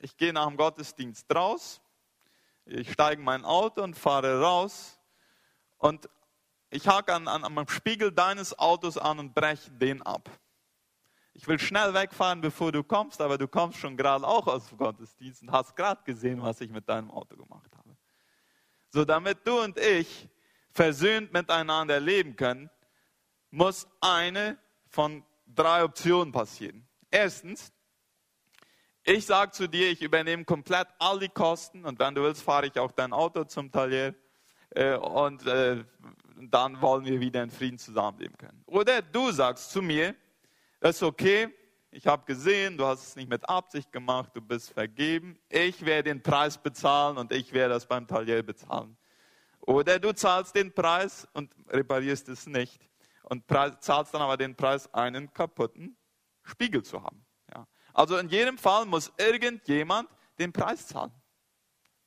ich 0.00 0.16
gehe 0.16 0.32
nach 0.32 0.46
dem 0.46 0.56
Gottesdienst 0.56 1.32
raus, 1.34 1.80
ich 2.64 2.92
steige 2.92 3.20
in 3.20 3.24
mein 3.24 3.44
Auto 3.44 3.82
und 3.82 3.96
fahre 3.96 4.40
raus 4.40 4.98
und 5.78 6.08
ich 6.70 6.86
hake 6.86 7.12
an, 7.12 7.28
an, 7.28 7.44
am 7.44 7.68
Spiegel 7.68 8.12
deines 8.12 8.58
Autos 8.58 8.96
an 8.96 9.18
und 9.18 9.34
breche 9.34 9.70
den 9.70 10.02
ab. 10.02 10.30
Ich 11.32 11.46
will 11.46 11.58
schnell 11.58 11.94
wegfahren, 11.94 12.40
bevor 12.40 12.72
du 12.72 12.82
kommst, 12.82 13.20
aber 13.20 13.38
du 13.38 13.48
kommst 13.48 13.78
schon 13.78 13.96
gerade 13.96 14.26
auch 14.26 14.46
aus 14.46 14.68
dem 14.68 14.78
Gottesdienst 14.78 15.42
und 15.42 15.52
hast 15.52 15.74
gerade 15.74 16.02
gesehen, 16.04 16.42
was 16.42 16.60
ich 16.60 16.70
mit 16.70 16.88
deinem 16.88 17.10
Auto 17.10 17.36
gemacht 17.36 17.70
habe. 17.76 17.96
So, 18.90 19.04
damit 19.04 19.46
du 19.46 19.62
und 19.62 19.78
ich 19.78 20.28
versöhnt 20.72 21.32
miteinander 21.32 22.00
leben 22.00 22.36
können, 22.36 22.70
muss 23.50 23.86
eine 24.00 24.58
von 24.88 25.24
drei 25.46 25.84
Optionen 25.84 26.32
passieren. 26.32 26.86
Erstens, 27.10 27.72
ich 29.04 29.26
sage 29.26 29.52
zu 29.52 29.68
dir, 29.68 29.90
ich 29.90 30.02
übernehme 30.02 30.44
komplett 30.44 30.88
all 30.98 31.18
die 31.18 31.28
Kosten 31.28 31.84
und 31.84 31.98
wenn 31.98 32.14
du 32.14 32.22
willst, 32.22 32.42
fahre 32.42 32.66
ich 32.66 32.78
auch 32.78 32.92
dein 32.92 33.12
Auto 33.12 33.44
zum 33.44 33.70
Talier 33.70 34.14
äh, 34.70 34.94
und 34.96 35.46
äh, 35.46 35.84
dann 36.36 36.80
wollen 36.80 37.04
wir 37.04 37.20
wieder 37.20 37.42
in 37.42 37.50
Frieden 37.50 37.78
zusammenleben 37.78 38.36
können. 38.36 38.62
Oder 38.66 39.02
du 39.02 39.30
sagst 39.30 39.70
zu 39.70 39.82
mir, 39.82 40.14
das 40.80 40.96
ist 40.96 41.02
okay, 41.02 41.48
ich 41.90 42.06
habe 42.06 42.24
gesehen, 42.24 42.78
du 42.78 42.86
hast 42.86 43.08
es 43.08 43.16
nicht 43.16 43.28
mit 43.28 43.48
Absicht 43.48 43.90
gemacht, 43.90 44.30
du 44.34 44.40
bist 44.40 44.72
vergeben, 44.72 45.38
ich 45.48 45.84
werde 45.84 46.10
den 46.10 46.22
Preis 46.22 46.56
bezahlen 46.56 47.18
und 47.18 47.32
ich 47.32 47.52
werde 47.52 47.74
das 47.74 47.86
beim 47.86 48.06
Talier 48.06 48.42
bezahlen. 48.42 48.96
Oder 49.60 49.98
du 49.98 50.14
zahlst 50.14 50.54
den 50.54 50.72
Preis 50.72 51.26
und 51.32 51.54
reparierst 51.68 52.28
es 52.28 52.46
nicht 52.46 52.80
und 53.24 53.44
zahlst 53.80 54.14
dann 54.14 54.22
aber 54.22 54.36
den 54.36 54.54
Preis, 54.54 54.92
einen 54.94 55.32
kaputten 55.32 55.96
Spiegel 56.42 56.82
zu 56.82 57.02
haben. 57.02 57.24
Also 57.92 58.16
in 58.16 58.28
jedem 58.28 58.58
Fall 58.58 58.86
muss 58.86 59.12
irgendjemand 59.18 60.08
den 60.38 60.52
Preis 60.52 60.86
zahlen. 60.86 61.12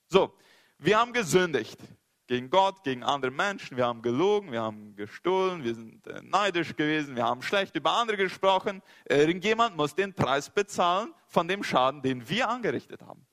So, 0.07 0.33
wir 0.77 0.99
haben 0.99 1.13
gesündigt 1.13 1.79
gegen 2.27 2.49
Gott, 2.49 2.83
gegen 2.83 3.03
andere 3.03 3.31
Menschen, 3.31 3.77
wir 3.77 3.85
haben 3.85 4.01
gelogen, 4.01 4.51
wir 4.51 4.61
haben 4.61 4.95
gestohlen, 4.95 5.63
wir 5.63 5.75
sind 5.75 6.07
äh, 6.07 6.21
neidisch 6.23 6.75
gewesen, 6.75 7.15
wir 7.15 7.25
haben 7.25 7.41
schlecht 7.41 7.75
über 7.75 7.91
andere 7.91 8.17
gesprochen. 8.17 8.81
Irgendjemand 9.05 9.75
muss 9.75 9.93
den 9.93 10.13
Preis 10.13 10.49
bezahlen 10.49 11.13
von 11.27 11.47
dem 11.47 11.63
Schaden, 11.63 12.01
den 12.01 12.27
wir 12.29 12.49
angerichtet 12.49 13.01
haben. 13.01 13.25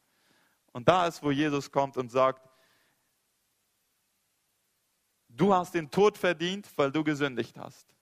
Und 0.73 0.89
da 0.89 1.07
ist, 1.07 1.23
wo 1.23 1.31
Jesus 1.31 1.71
kommt 1.71 1.97
und 1.97 2.11
sagt, 2.11 2.51
Du 5.41 5.55
hast 5.55 5.75
den 5.75 5.91
Tod 5.91 6.19
verdient, 6.19 6.69
weil 6.77 6.91
du 6.91 7.05
gesündigt 7.05 7.57
hast. 7.57 7.95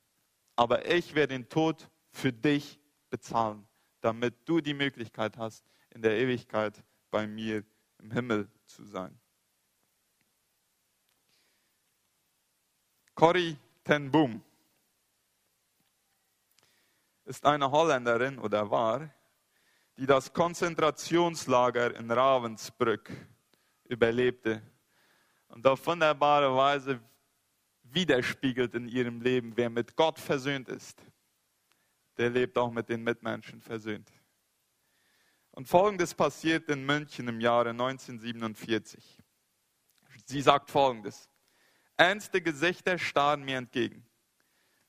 Aber 0.56 0.86
ich 0.90 1.14
werde 1.14 1.34
den 1.34 1.48
Tod 1.48 1.88
für 2.10 2.32
dich 2.32 2.80
bezahlen, 3.10 3.67
damit 4.08 4.48
du 4.48 4.62
die 4.62 4.72
Möglichkeit 4.72 5.36
hast, 5.36 5.62
in 5.90 6.00
der 6.00 6.16
Ewigkeit 6.16 6.82
bei 7.10 7.26
mir 7.26 7.62
im 7.98 8.10
Himmel 8.10 8.48
zu 8.64 8.82
sein. 8.82 9.20
Corrie 13.14 13.58
ten 13.84 14.10
Boom 14.10 14.42
ist 17.26 17.44
eine 17.44 17.70
Holländerin 17.70 18.38
oder 18.38 18.70
war, 18.70 19.10
die 19.98 20.06
das 20.06 20.32
Konzentrationslager 20.32 21.94
in 21.94 22.10
Ravensbrück 22.10 23.10
überlebte 23.84 24.62
und 25.48 25.66
auf 25.66 25.86
wunderbare 25.86 26.56
Weise 26.56 26.98
widerspiegelt 27.82 28.74
in 28.74 28.88
ihrem 28.88 29.20
Leben. 29.20 29.54
Wer 29.54 29.68
mit 29.68 29.94
Gott 29.96 30.18
versöhnt 30.18 30.70
ist, 30.70 30.98
der 32.18 32.30
lebt 32.30 32.58
auch 32.58 32.70
mit 32.70 32.88
den 32.88 33.02
Mitmenschen 33.02 33.60
versöhnt. 33.60 34.12
Und 35.52 35.66
folgendes 35.66 36.14
passiert 36.14 36.68
in 36.68 36.84
München 36.84 37.28
im 37.28 37.40
Jahre 37.40 37.70
1947. 37.70 39.18
Sie 40.24 40.42
sagt 40.42 40.70
folgendes. 40.70 41.28
Ernste 41.96 42.40
Gesichter 42.40 42.98
starren 42.98 43.42
mir 43.44 43.56
entgegen. 43.56 44.06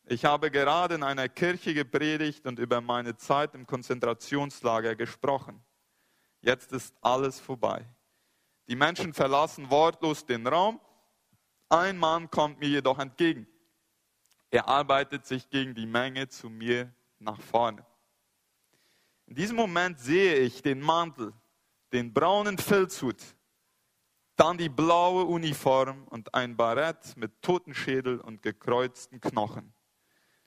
Ich 0.05 0.25
habe 0.25 0.51
gerade 0.51 0.95
in 0.95 1.03
einer 1.03 1.29
Kirche 1.29 1.73
gepredigt 1.73 2.45
und 2.45 2.59
über 2.59 2.81
meine 2.81 3.15
Zeit 3.15 3.55
im 3.55 3.65
Konzentrationslager 3.65 4.95
gesprochen. 4.95 5.63
Jetzt 6.41 6.71
ist 6.71 6.95
alles 7.01 7.39
vorbei. 7.39 7.85
Die 8.67 8.75
Menschen 8.75 9.13
verlassen 9.13 9.69
wortlos 9.69 10.25
den 10.25 10.45
Raum 10.45 10.79
ein 11.69 11.99
Mann 11.99 12.31
kommt 12.31 12.59
mir 12.59 12.67
jedoch 12.67 12.97
entgegen. 12.97 13.47
Er 14.49 14.67
arbeitet 14.67 15.27
sich 15.27 15.49
gegen 15.49 15.75
die 15.75 15.85
Menge 15.85 16.27
zu 16.27 16.49
mir 16.49 16.91
nach 17.19 17.39
vorne. 17.39 17.85
In 19.25 19.35
diesem 19.35 19.57
Moment 19.57 19.99
sehe 19.99 20.35
ich 20.37 20.61
den 20.61 20.81
Mantel, 20.81 21.33
den 21.91 22.13
braunen 22.13 22.57
Filzhut, 22.57 23.21
dann 24.35 24.57
die 24.57 24.69
blaue 24.69 25.25
Uniform 25.25 26.07
und 26.07 26.33
ein 26.33 26.55
Barett 26.55 27.15
mit 27.17 27.41
Totenschädel 27.41 28.19
und 28.21 28.41
gekreuzten 28.41 29.19
Knochen. 29.19 29.73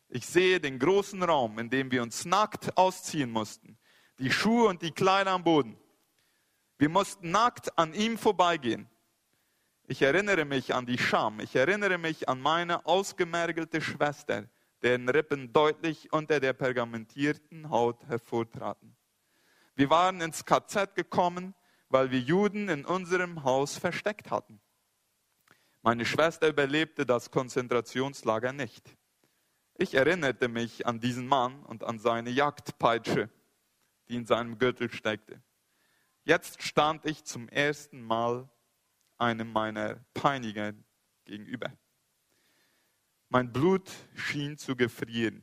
Ich 0.08 0.26
sehe 0.26 0.61
den 0.61 0.78
großen 0.78 1.22
Raum, 1.22 1.58
in 1.58 1.70
dem 1.70 1.90
wir 1.90 2.02
uns 2.02 2.24
nackt 2.24 2.76
ausziehen 2.76 3.30
mussten, 3.30 3.78
die 4.18 4.30
Schuhe 4.30 4.68
und 4.68 4.82
die 4.82 4.92
Kleider 4.92 5.30
am 5.30 5.44
Boden. 5.44 5.78
Wir 6.78 6.88
mussten 6.88 7.30
nackt 7.30 7.78
an 7.78 7.94
ihm 7.94 8.18
vorbeigehen. 8.18 8.88
Ich 9.85 10.02
erinnere 10.02 10.44
mich 10.44 10.74
an 10.74 10.87
die 10.87 10.98
Scham. 10.98 11.40
Ich 11.40 11.54
erinnere 11.54 11.98
mich 11.98 12.28
an 12.28 12.40
meine 12.40 12.87
ausgemergelte 12.87 13.80
Schwester, 13.80 14.48
deren 14.82 15.08
Rippen 15.08 15.52
deutlich 15.52 16.12
unter 16.12 16.40
der 16.40 16.52
pergamentierten 16.52 17.70
Haut 17.70 18.04
hervortraten. 18.06 18.96
Wir 19.74 19.90
waren 19.90 20.20
ins 20.20 20.44
KZ 20.44 20.94
gekommen, 20.94 21.54
weil 21.88 22.10
wir 22.10 22.20
Juden 22.20 22.68
in 22.68 22.84
unserem 22.84 23.44
Haus 23.44 23.78
versteckt 23.78 24.30
hatten. 24.30 24.60
Meine 25.82 26.04
Schwester 26.04 26.48
überlebte 26.48 27.06
das 27.06 27.30
Konzentrationslager 27.30 28.52
nicht. 28.52 28.96
Ich 29.74 29.94
erinnerte 29.94 30.48
mich 30.48 30.86
an 30.86 31.00
diesen 31.00 31.26
Mann 31.26 31.64
und 31.64 31.84
an 31.84 31.98
seine 31.98 32.30
Jagdpeitsche, 32.30 33.30
die 34.08 34.16
in 34.16 34.26
seinem 34.26 34.58
Gürtel 34.58 34.90
steckte. 34.92 35.42
Jetzt 36.24 36.62
stand 36.62 37.04
ich 37.04 37.24
zum 37.24 37.48
ersten 37.48 38.02
Mal 38.02 38.48
einem 39.18 39.52
meiner 39.52 40.04
Peiniger 40.14 40.72
gegenüber. 41.24 41.72
Mein 43.32 43.50
Blut 43.50 43.90
schien 44.14 44.58
zu 44.58 44.76
gefrieren. 44.76 45.42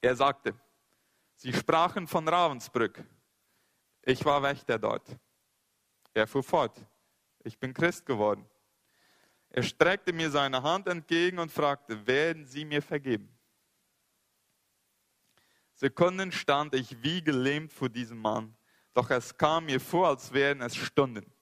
Er 0.00 0.16
sagte, 0.16 0.58
Sie 1.36 1.52
sprachen 1.52 2.08
von 2.08 2.26
Ravensbrück. 2.26 3.00
Ich 4.02 4.24
war 4.24 4.42
Wächter 4.42 4.76
dort. 4.76 5.16
Er 6.14 6.26
fuhr 6.26 6.42
fort, 6.42 6.76
ich 7.44 7.56
bin 7.60 7.72
Christ 7.72 8.04
geworden. 8.04 8.44
Er 9.50 9.62
streckte 9.62 10.12
mir 10.12 10.28
seine 10.32 10.64
Hand 10.64 10.88
entgegen 10.88 11.38
und 11.38 11.52
fragte, 11.52 12.08
werden 12.08 12.44
Sie 12.44 12.64
mir 12.64 12.82
vergeben? 12.82 13.28
Sekunden 15.74 16.32
stand 16.32 16.74
ich 16.74 17.00
wie 17.04 17.22
gelähmt 17.22 17.72
vor 17.72 17.88
diesem 17.88 18.18
Mann, 18.18 18.52
doch 18.94 19.10
es 19.10 19.36
kam 19.36 19.66
mir 19.66 19.78
vor, 19.78 20.08
als 20.08 20.32
wären 20.32 20.60
es 20.60 20.74
Stunden. 20.74 21.32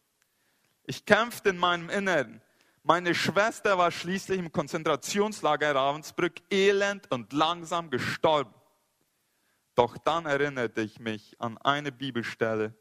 Ich 0.85 1.07
kämpfte 1.07 1.49
in 1.49 1.57
meinem 1.57 1.89
Inneren. 1.89 2.43
Meine 2.83 3.15
Schwester 3.15 3.79
war 3.79 3.91
schließlich 3.91 4.39
im 4.39 4.51
Konzentrationslager 4.51 5.75
Ravensbrück 5.75 6.35
elend 6.51 7.11
und 7.11 7.33
langsam 7.33 7.91
gestorben. 7.91 8.53
Doch 9.75 9.97
dann 9.99 10.27
erinnerte 10.27 10.83
ich 10.83 10.99
mich 10.99 11.41
an 11.41 11.59
eine 11.59 11.93
Bibelstelle. 11.93 12.75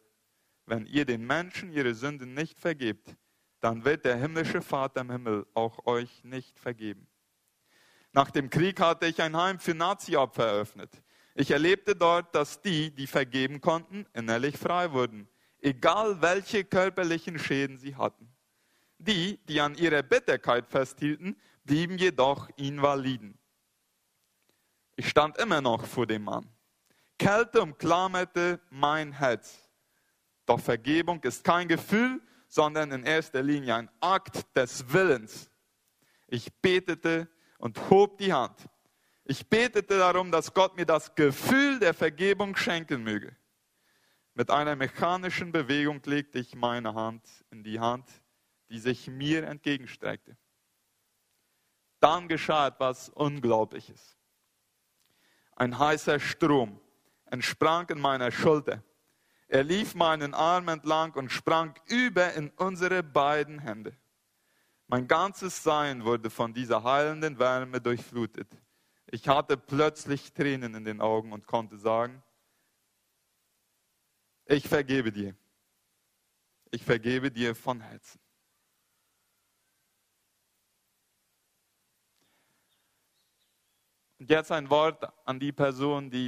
Wenn 0.65 0.85
ihr 0.87 1.05
den 1.05 1.25
Menschen 1.25 1.71
ihre 1.71 1.93
Sünden 1.93 2.33
nicht 2.33 2.59
vergebt, 2.59 3.15
dann 3.59 3.85
wird 3.85 4.05
der 4.05 4.15
himmlische 4.15 4.61
Vater 4.61 5.01
im 5.01 5.11
Himmel 5.11 5.45
auch 5.53 5.85
euch 5.85 6.23
nicht 6.23 6.59
vergeben. 6.59 7.07
Nach 8.11 8.31
dem 8.31 8.49
Krieg 8.49 8.79
hatte 8.79 9.05
ich 9.05 9.21
ein 9.21 9.37
Heim 9.37 9.59
für 9.59 9.75
Nazi-Opfer 9.75 10.47
eröffnet. 10.47 10.91
Ich 11.35 11.51
erlebte 11.51 11.95
dort, 11.95 12.33
dass 12.35 12.61
die, 12.61 12.91
die 12.93 13.07
vergeben 13.07 13.61
konnten, 13.61 14.05
innerlich 14.13 14.57
frei 14.57 14.91
wurden 14.91 15.29
egal 15.61 16.21
welche 16.21 16.63
körperlichen 16.63 17.39
Schäden 17.39 17.77
sie 17.77 17.95
hatten. 17.95 18.30
Die, 19.03 19.39
die 19.47 19.59
an 19.59 19.73
ihrer 19.75 20.03
Bitterkeit 20.03 20.67
festhielten, 20.67 21.35
blieben 21.63 21.97
jedoch 21.97 22.49
Invaliden. 22.55 23.37
Ich 24.95 25.09
stand 25.09 25.37
immer 25.37 25.59
noch 25.59 25.85
vor 25.85 26.05
dem 26.05 26.23
Mann. 26.25 26.47
Kälte 27.17 27.63
umklammerte 27.63 28.59
mein 28.69 29.11
Herz. 29.11 29.67
Doch 30.45 30.59
Vergebung 30.59 31.19
ist 31.23 31.43
kein 31.43 31.67
Gefühl, 31.67 32.21
sondern 32.47 32.91
in 32.91 33.03
erster 33.03 33.41
Linie 33.41 33.75
ein 33.75 33.89
Akt 34.01 34.45
des 34.55 34.93
Willens. 34.93 35.49
Ich 36.27 36.53
betete 36.61 37.27
und 37.57 37.89
hob 37.89 38.19
die 38.19 38.33
Hand. 38.33 38.67
Ich 39.23 39.47
betete 39.47 39.97
darum, 39.97 40.31
dass 40.31 40.53
Gott 40.53 40.75
mir 40.75 40.85
das 40.85 41.15
Gefühl 41.15 41.79
der 41.79 41.95
Vergebung 41.95 42.55
schenken 42.55 43.01
möge. 43.01 43.35
Mit 44.35 44.51
einer 44.51 44.75
mechanischen 44.75 45.51
Bewegung 45.51 46.01
legte 46.05 46.37
ich 46.37 46.55
meine 46.55 46.93
Hand 46.93 47.27
in 47.49 47.63
die 47.63 47.79
Hand, 47.79 48.05
die 48.71 48.79
sich 48.79 49.07
mir 49.07 49.43
entgegenstreckte. 49.47 50.37
Dann 51.99 52.27
geschah 52.27 52.67
etwas 52.67 53.09
Unglaubliches. 53.09 54.17
Ein 55.55 55.77
heißer 55.77 56.19
Strom 56.19 56.79
entsprang 57.25 57.89
in 57.89 57.99
meiner 57.99 58.31
Schulter. 58.31 58.81
Er 59.47 59.63
lief 59.63 59.93
meinen 59.93 60.33
Arm 60.33 60.69
entlang 60.69 61.13
und 61.15 61.31
sprang 61.31 61.75
über 61.87 62.33
in 62.33 62.49
unsere 62.51 63.03
beiden 63.03 63.59
Hände. 63.59 63.95
Mein 64.87 65.07
ganzes 65.07 65.61
Sein 65.61 66.05
wurde 66.05 66.29
von 66.29 66.53
dieser 66.53 66.83
heilenden 66.83 67.37
Wärme 67.37 67.81
durchflutet. 67.81 68.47
Ich 69.07 69.27
hatte 69.27 69.57
plötzlich 69.57 70.31
Tränen 70.33 70.73
in 70.75 70.85
den 70.85 71.01
Augen 71.01 71.33
und 71.33 71.45
konnte 71.45 71.77
sagen, 71.77 72.23
ich 74.45 74.67
vergebe 74.67 75.11
dir. 75.11 75.35
Ich 76.71 76.83
vergebe 76.83 77.29
dir 77.29 77.53
von 77.53 77.81
Herzen. 77.81 78.20
Und 84.21 84.29
jetzt 84.29 84.51
ein 84.51 84.69
Wort 84.69 85.03
an 85.25 85.39
die 85.39 85.51
Person, 85.51 86.11
die 86.11 86.27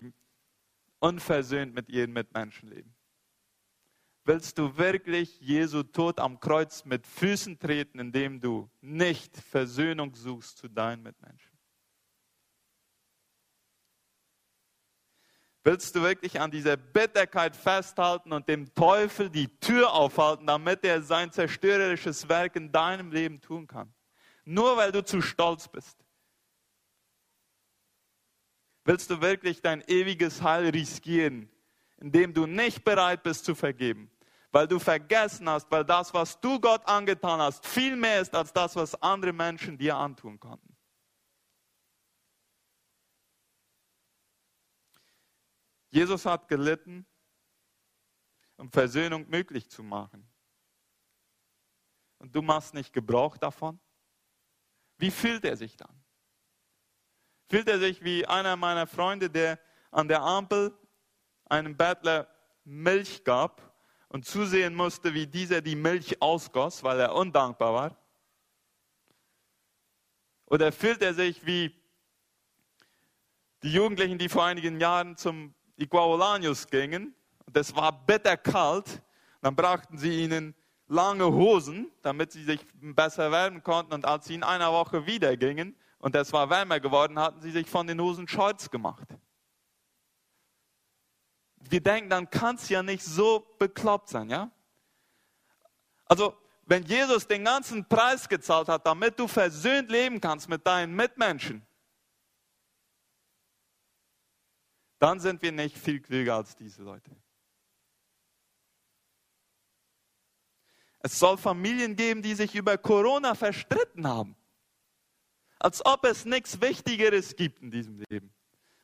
unversöhnt 0.97 1.75
mit 1.75 1.89
ihren 1.89 2.12
Mitmenschen 2.12 2.69
leben. 2.69 2.95
Willst 4.23 4.58
du 4.58 4.75
wirklich 4.77 5.39
Jesu 5.39 5.84
Tod 5.84 6.19
am 6.19 6.39
Kreuz 6.39 6.86
mit 6.86 7.06
Füßen 7.06 7.60
treten, 7.60 7.99
indem 7.99 8.41
du 8.41 8.67
nicht 8.82 9.38
Versöhnung 9.38 10.15
suchst 10.15 10.58
zu 10.58 10.69
deinen 10.69 11.03
Mitmenschen? 11.03 11.56
Willst 15.63 15.95
du 15.95 16.01
wirklich 16.01 16.41
an 16.41 16.49
dieser 16.49 16.77
Bitterkeit 16.77 17.56
festhalten 17.56 18.34
und 18.34 18.47
dem 18.47 18.73
Teufel 18.73 19.29
die 19.29 19.56
Tür 19.60 19.93
aufhalten, 19.93 20.47
damit 20.47 20.84
er 20.84 21.03
sein 21.03 21.32
zerstörerisches 21.32 22.27
Werk 22.27 22.56
in 22.56 22.71
deinem 22.71 23.12
Leben 23.12 23.39
tun 23.39 23.67
kann? 23.67 23.93
Nur 24.45 24.77
weil 24.77 24.91
du 24.91 25.06
zu 25.06 25.21
stolz 25.21 25.67
bist. 25.67 26.03
Willst 28.86 29.10
du 29.10 29.22
wirklich 29.22 29.62
dein 29.62 29.82
ewiges 29.88 30.41
Heil 30.41 30.69
riskieren, 30.69 31.50
indem 31.98 32.34
du 32.34 32.46
nicht 32.46 32.84
bereit 32.84 33.24
bist 33.24 33.46
zu 33.46 33.56
vergeben? 33.56 34.10
weil 34.54 34.67
du 34.67 34.78
vergessen 34.78 35.50
hast, 35.50 35.69
weil 35.72 35.84
das, 35.84 36.13
was 36.13 36.39
du 36.39 36.62
Gott 36.62 36.88
angetan 36.88 37.41
hast, 37.41 37.65
viel 37.65 37.96
mehr 37.96 38.22
ist 38.22 38.36
als 38.36 38.54
das, 38.54 38.76
was 38.76 38.93
andere 39.02 39.34
Menschen 39.34 39.80
dir 39.80 39.98
antun 39.98 40.39
konnten. 40.39 40.78
Jesus 45.89 46.24
hat 46.28 46.48
gelitten, 46.48 47.08
um 48.58 48.69
Versöhnung 48.72 49.28
möglich 49.28 49.69
zu 49.72 49.82
machen. 49.82 50.32
Und 52.19 52.36
du 52.36 52.43
machst 52.43 52.76
nicht 52.76 52.93
Gebrauch 52.93 53.38
davon? 53.38 53.80
Wie 54.98 55.10
fühlt 55.10 55.46
er 55.46 55.58
sich 55.58 55.76
dann? 55.76 56.03
Fühlt 57.54 57.70
er 57.70 57.78
sich 57.78 58.04
wie 58.04 58.26
einer 58.26 58.56
meiner 58.56 58.88
Freunde, 58.88 59.30
der 59.30 59.60
an 59.92 60.08
der 60.08 60.24
Ampel 60.24 60.76
einem 61.46 61.78
Bettler 61.78 62.28
Milch 62.63 63.24
gab 63.24 63.76
und 64.08 64.26
zusehen 64.26 64.74
musste, 64.74 65.13
wie 65.13 65.28
dieser 65.28 65.62
die 65.62 65.76
Milch 65.76 66.20
ausgoss, 66.20 66.82
weil 66.82 67.00
er 67.00 67.13
undankbar 67.13 67.74
war? 67.76 67.98
Oder 70.48 70.72
fühlt 70.72 71.04
er 71.04 71.13
sich 71.13 71.46
wie 71.46 71.80
die 73.62 73.72
Jugendlichen, 73.72 74.18
die 74.18 74.30
vor 74.30 74.46
einigen 74.46 74.80
Jahren 74.80 75.16
zum 75.16 75.54
Iguaulanius 75.76 76.66
gingen? 76.66 77.13
Und 77.46 77.56
es 77.56 77.76
war 77.76 78.04
bitterkalt, 78.04 79.04
dann 79.44 79.56
brachten 79.56 80.00
sie 80.00 80.24
ihnen 80.24 80.56
lange 80.88 81.26
Hosen, 81.26 81.92
damit 82.02 82.32
sie 82.32 82.46
sich 82.46 82.66
besser 82.74 83.32
wärmen 83.32 83.62
konnten. 83.62 83.94
Und 83.94 84.06
als 84.06 84.26
sie 84.26 84.34
in 84.34 84.44
einer 84.44 84.72
Woche 84.72 85.06
wieder 85.06 85.38
gingen 85.38 85.76
und 86.04 86.16
es 86.16 86.32
war 86.32 86.50
wärmer 86.50 86.80
geworden, 86.80 87.18
hatten 87.18 87.42
sie 87.42 87.52
sich 87.52 87.68
von 87.68 87.88
den 87.88 88.00
Hosen 88.00 88.28
Shorts 88.28 88.70
gemacht 88.70 89.08
wir 91.70 91.82
denken, 91.82 92.10
dann 92.10 92.30
kann 92.30 92.56
es 92.56 92.70
ja 92.70 92.84
nicht 92.84 93.04
so 93.04 93.56
bekloppt 93.58 94.10
sein, 94.10 94.30
ja? 94.30 94.52
Also, 96.06 96.38
wenn 96.66 96.84
Jesus 96.84 97.28
den 97.28 97.44
ganzen 97.44 97.88
Preis 97.88 98.30
gezahlt 98.30 98.68
hat, 98.68 98.86
damit 98.86 99.20
du 99.20 99.28
versöhnt 99.28 99.89
leben 99.89 100.22
kannst 100.22 100.48
mit 100.48 100.66
deinen 100.66 100.96
Mitmenschen, 100.96 101.66
dann 105.00 105.20
sind 105.20 105.42
wir 105.42 105.52
nicht 105.52 105.78
viel 105.78 106.00
klüger 106.00 106.36
als 106.36 106.56
diese 106.56 106.84
Leute. 106.84 107.12
Es 111.00 111.20
soll 111.20 111.38
Familien 111.38 111.98
geben, 111.98 112.22
die 112.22 112.34
sich 112.34 112.56
über 112.56 112.78
Corona 112.78 113.36
verstritten 113.36 114.08
haben. 114.08 114.38
Als 115.63 115.84
ob 115.86 116.04
es 116.04 116.26
nichts 116.26 116.60
Wichtigeres 116.60 117.38
gibt 117.38 117.62
in 117.62 117.71
diesem 117.71 118.04
Leben. 118.10 118.34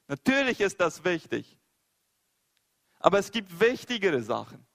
Natürlich 0.08 0.62
ist 0.62 0.80
das 0.80 1.04
wichtig. 1.04 1.58
Aber 3.00 3.20
es 3.20 3.30
gibt 3.30 3.60
wichtigere 3.60 4.24
Sachen. 4.24 4.65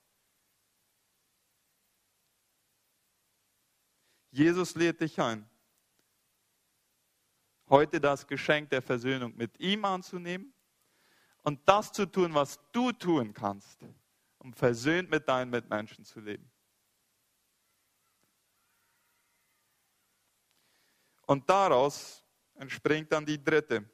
Jesus 4.31 4.75
lädt 4.75 5.01
dich 5.01 5.19
ein, 5.19 5.49
heute 7.71 8.01
das 8.01 8.27
Geschenk 8.27 8.69
der 8.69 8.83
Versöhnung 8.83 9.35
mit 9.37 9.59
ihm 9.59 9.87
anzunehmen 9.87 10.53
und 11.43 11.67
das 11.67 11.90
zu 11.90 12.05
tun, 12.05 12.35
was 12.35 12.61
du 12.73 12.93
tun 12.93 13.33
kannst, 13.33 13.81
um 14.38 14.53
versöhnt 14.53 15.09
mit 15.09 15.27
deinen 15.27 15.51
Mitmenschen 15.51 16.05
zu 16.05 16.21
leben. 16.21 16.51
Und 21.27 21.49
daraus 21.49 22.25
entspringt 22.55 23.11
dann 23.13 23.25
die 23.25 23.43
dritte 23.43 23.85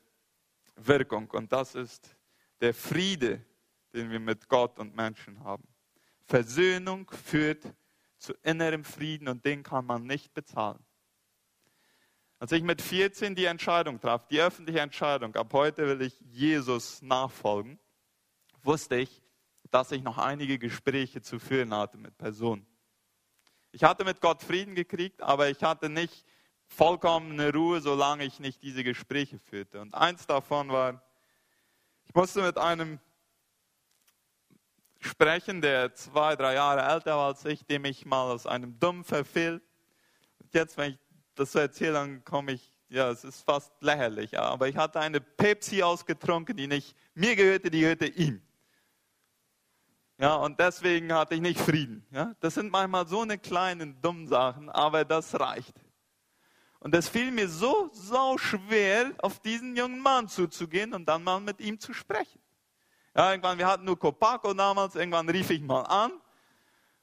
Wirkung 0.77 1.31
und 1.31 1.53
das 1.53 1.75
ist 1.75 2.16
der 2.61 2.75
Friede, 2.75 3.45
den 3.93 4.11
wir 4.11 4.21
mit 4.21 4.49
Gott 4.49 4.79
und 4.79 4.95
Menschen 4.95 5.43
haben. 5.43 5.66
Versöhnung 6.25 7.11
führt 7.11 7.64
zu 8.19 8.35
innerem 8.43 8.85
Frieden 8.85 9.29
und 9.29 9.45
den 9.45 9.62
kann 9.62 9.87
man 9.87 10.05
nicht 10.05 10.33
bezahlen. 10.35 10.85
Als 12.38 12.53
ich 12.53 12.62
mit 12.62 12.81
14 12.81 13.35
die 13.35 13.45
Entscheidung 13.45 14.01
traf, 14.01 14.27
die 14.29 14.40
öffentliche 14.40 14.81
Entscheidung, 14.81 15.35
ab 15.37 15.53
heute 15.53 15.87
will 15.87 16.03
ich 16.03 16.19
Jesus 16.21 17.03
nachfolgen, 17.03 17.79
wusste 18.62 18.97
ich, 18.97 19.23
dass 19.71 19.93
ich 19.93 20.03
noch 20.03 20.19
einige 20.19 20.59
Gespräche 20.59 21.21
zu 21.21 21.38
führen 21.38 21.75
hatte 21.75 21.99
mit 21.99 22.16
Personen. 22.16 22.66
Ich 23.73 23.85
hatte 23.85 24.05
mit 24.05 24.21
Gott 24.21 24.43
Frieden 24.43 24.75
gekriegt, 24.75 25.23
aber 25.23 25.49
ich 25.51 25.62
hatte 25.62 25.88
nicht 25.88 26.25
vollkommene 26.70 27.52
Ruhe, 27.52 27.80
solange 27.80 28.24
ich 28.24 28.40
nicht 28.40 28.62
diese 28.62 28.83
Gespräche 28.85 29.38
führte. 29.38 29.80
Und 29.80 29.94
eins 29.94 30.26
davon 30.26 30.70
war, 30.70 31.02
ich 32.06 32.14
musste 32.14 32.42
mit 32.42 32.56
einem 32.56 32.98
sprechen, 35.00 35.61
der 35.61 35.94
zwei, 35.94 36.37
drei 36.37 36.54
Jahre 36.54 36.83
älter 36.83 37.16
war 37.16 37.28
als 37.28 37.44
ich, 37.44 37.64
dem 37.66 37.85
ich 37.85 38.06
mal 38.06 38.30
aus 38.30 38.46
einem 38.46 38.78
Dumm 38.78 39.04
verfiel. 39.04 39.61
Jetzt, 40.52 40.76
wenn 40.76 40.92
ich 40.92 40.98
das 41.35 41.52
so 41.52 41.59
erzähle, 41.59 41.94
dann 41.94 42.24
komme 42.24 42.52
ich, 42.52 42.78
ja, 42.88 43.11
es 43.11 43.24
ist 43.24 43.42
fast 43.42 43.72
lächerlich. 43.80 44.38
Aber 44.38 44.68
ich 44.68 44.76
hatte 44.76 45.00
eine 45.00 45.20
Pepsi 45.20 45.83
ausgetrunken, 45.83 46.56
die 46.56 46.66
nicht 46.66 46.94
mir 47.14 47.37
gehörte, 47.37 47.70
die 47.70 47.80
gehörte 47.80 48.06
ihm. 48.06 48.42
Ja, 50.18 50.35
und 50.37 50.61
deswegen 50.61 51.12
hatte 51.12 51.35
ich 51.35 51.40
nicht 51.40 51.59
Frieden. 51.59 52.04
Ja, 52.11 52.35
das 52.40 52.54
sind 52.54 52.70
manchmal 52.70 53.06
so 53.06 53.22
eine 53.22 53.38
kleinen 53.38 54.00
dummen 54.02 54.26
Sachen, 54.26 54.68
aber 54.68 55.04
das 55.04 55.38
reicht. 55.38 55.74
Und 56.81 56.95
es 56.95 57.09
fiel 57.09 57.31
mir 57.31 57.49
so, 57.49 57.90
so 57.93 58.38
schwer, 58.38 59.12
auf 59.19 59.38
diesen 59.40 59.77
jungen 59.77 60.01
Mann 60.01 60.29
zuzugehen 60.29 60.95
und 60.95 61.07
dann 61.07 61.23
mal 61.23 61.38
mit 61.38 61.61
ihm 61.61 61.79
zu 61.79 61.93
sprechen. 61.93 62.40
Ja, 63.14 63.31
irgendwann, 63.31 63.59
wir 63.59 63.66
hatten 63.66 63.85
nur 63.85 63.99
Copaco 63.99 64.55
damals, 64.55 64.95
irgendwann 64.95 65.29
rief 65.29 65.51
ich 65.51 65.61
mal 65.61 65.83
an 65.83 66.12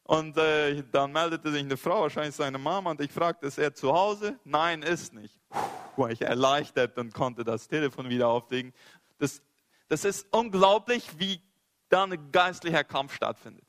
und 0.03 0.37
äh, 0.37 0.83
dann 0.91 1.11
meldete 1.11 1.51
sich 1.51 1.61
eine 1.61 1.77
Frau, 1.77 2.01
wahrscheinlich 2.01 2.33
seine 2.33 2.57
Mama, 2.57 2.91
und 2.91 3.01
ich 3.01 3.11
fragte, 3.11 3.45
ist 3.45 3.59
er 3.59 3.73
zu 3.73 3.93
Hause? 3.93 4.39
Nein, 4.45 4.81
ist 4.81 5.13
nicht. 5.13 5.37
Puh, 5.49 6.03
war 6.03 6.09
ich 6.09 6.21
erleichtert 6.21 6.97
und 6.97 7.13
konnte 7.13 7.43
das 7.43 7.67
Telefon 7.67 8.09
wieder 8.09 8.29
auflegen. 8.29 8.73
Das, 9.19 9.41
das 9.89 10.05
ist 10.05 10.25
unglaublich, 10.31 11.19
wie 11.19 11.41
da 11.89 12.05
ein 12.05 12.31
geistlicher 12.31 12.83
Kampf 12.83 13.13
stattfindet. 13.13 13.65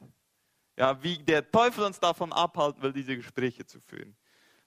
Ja, 0.76 1.02
wie 1.02 1.18
der 1.18 1.50
Teufel 1.50 1.84
uns 1.84 1.98
davon 1.98 2.32
abhalten 2.32 2.82
will, 2.82 2.92
diese 2.92 3.16
Gespräche 3.16 3.66
zu 3.66 3.80
führen. 3.80 4.16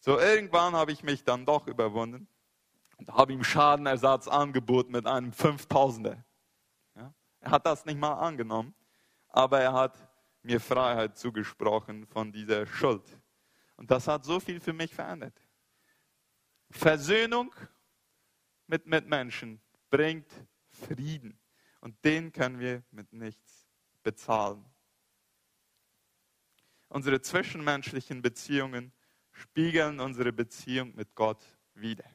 So, 0.04 0.20
irgendwann 0.20 0.74
habe 0.74 0.92
ich 0.92 1.04
mich 1.04 1.24
dann 1.24 1.46
doch 1.46 1.68
überwunden 1.68 2.28
und 2.98 3.12
habe 3.14 3.34
ihm 3.34 3.44
Schadenersatz 3.44 4.28
angeboten 4.28 4.92
mit 4.92 5.06
einem 5.06 5.30
5000er. 5.32 6.24
Ja? 6.96 7.14
Er 7.40 7.52
hat 7.52 7.68
das 7.68 7.86
nicht 7.86 8.00
mal 8.00 8.16
angenommen, 8.16 8.74
aber 9.28 9.62
er 9.62 9.74
hat 9.74 9.96
mir 10.42 10.60
Freiheit 10.60 11.20
zugesprochen 11.20 12.08
von 12.08 12.32
dieser 12.32 12.66
Schuld. 12.66 13.04
Und 13.76 13.92
das 13.92 14.08
hat 14.08 14.26
so 14.26 14.40
viel 14.40 14.60
für 14.60 14.74
mich 14.74 14.92
verändert. 14.92 15.40
Versöhnung 16.72 17.54
mit 18.66 18.88
Mitmenschen 18.88 19.62
bringt 19.92 20.32
Frieden. 20.70 21.40
Und 21.80 22.04
den 22.04 22.32
können 22.32 22.58
wir 22.58 22.82
mit 22.90 23.14
nichts 23.14 23.68
bezahlen. 24.02 24.66
Unsere 26.88 27.22
zwischenmenschlichen 27.22 28.24
Beziehungen 28.24 28.92
spiegeln 29.42 30.00
unsere 30.00 30.32
Beziehung 30.32 30.96
mit 30.96 31.16
Gott 31.16 31.44
wider. 31.74 32.06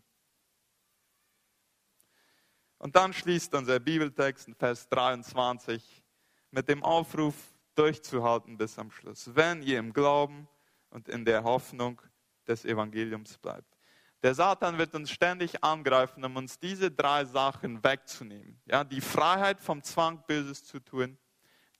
Und 2.79 2.95
dann 2.95 3.12
schließt 3.12 3.55
unser 3.55 3.81
Bibeltext 3.81 4.49
in 4.49 4.55
Vers 4.55 4.89
23 4.89 6.03
mit 6.51 6.69
dem 6.69 6.83
Aufruf, 6.83 7.35
durchzuhalten 7.75 8.57
bis 8.57 8.79
am 8.79 8.91
Schluss, 8.91 9.31
wenn 9.35 9.62
ihr 9.62 9.79
im 9.79 9.93
Glauben 9.93 10.49
und 10.89 11.09
in 11.09 11.25
der 11.25 11.45
Hoffnung 11.45 12.01
des 12.47 12.65
Evangeliums 12.65 13.37
bleibt. 13.37 13.77
Der 14.23 14.35
Satan 14.35 14.79
wird 14.79 14.95
uns 14.95 15.11
ständig 15.11 15.62
angreifen, 15.62 16.25
um 16.25 16.37
uns 16.37 16.59
diese 16.59 16.91
drei 16.91 17.27
Sachen 17.27 17.85
wegzunehmen. 17.85 18.59
Ja, 18.65 18.83
die 18.83 19.03
Freiheit 19.03 19.61
vom 19.61 19.83
Zwang, 19.83 20.25
Böses 20.27 20.65
zu 20.65 20.81
tun, 20.81 21.19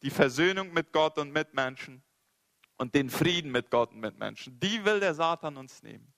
die 0.03 0.11
Versöhnung 0.11 0.73
mit 0.73 0.93
Gott 0.93 1.17
und 1.19 1.33
mit 1.33 1.55
Menschen 1.55 2.03
und 2.77 2.95
den 2.95 3.11
Frieden 3.11 3.51
mit 3.51 3.71
Gott 3.71 3.93
und 3.93 4.01
mit 4.01 4.19
Menschen. 4.19 4.59
Die 4.61 4.85
will 4.85 5.01
der 5.01 5.15
Satan 5.15 5.57
uns 5.57 5.83
nehmen. 5.83 6.13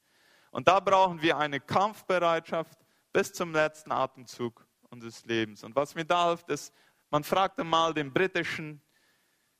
Und 0.50 0.66
da 0.66 0.80
brauchen 0.80 1.20
wir 1.22 1.36
eine 1.36 1.60
Kampfbereitschaft 1.60 2.78
bis 3.12 3.32
zum 3.32 3.52
letzten 3.52 3.92
Atemzug 3.92 4.66
unseres 4.90 5.24
Lebens. 5.24 5.62
Und 5.62 5.76
was 5.76 5.94
mir 5.94 6.04
da 6.04 6.28
hilft, 6.28 6.48
ist, 6.50 6.72
man 7.10 7.24
fragte 7.24 7.64
mal 7.64 7.94
den 7.94 8.12
britischen 8.12 8.82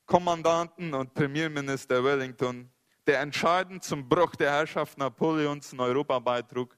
Kommandanten 0.05 0.93
und 0.93 1.13
Premierminister 1.13 2.03
Wellington, 2.03 2.71
der 3.05 3.21
entscheidend 3.21 3.83
zum 3.83 4.07
Bruch 4.07 4.35
der 4.35 4.51
Herrschaft 4.51 4.97
Napoleons 4.97 5.73
in 5.73 5.79
Europa 5.79 6.19
beitrug. 6.19 6.77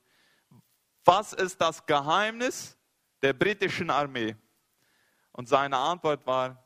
Was 1.04 1.34
ist 1.34 1.60
das 1.60 1.86
Geheimnis 1.86 2.78
der 3.22 3.34
britischen 3.34 3.90
Armee? 3.90 4.36
Und 5.32 5.48
seine 5.48 5.78
Antwort 5.78 6.26
war 6.26 6.61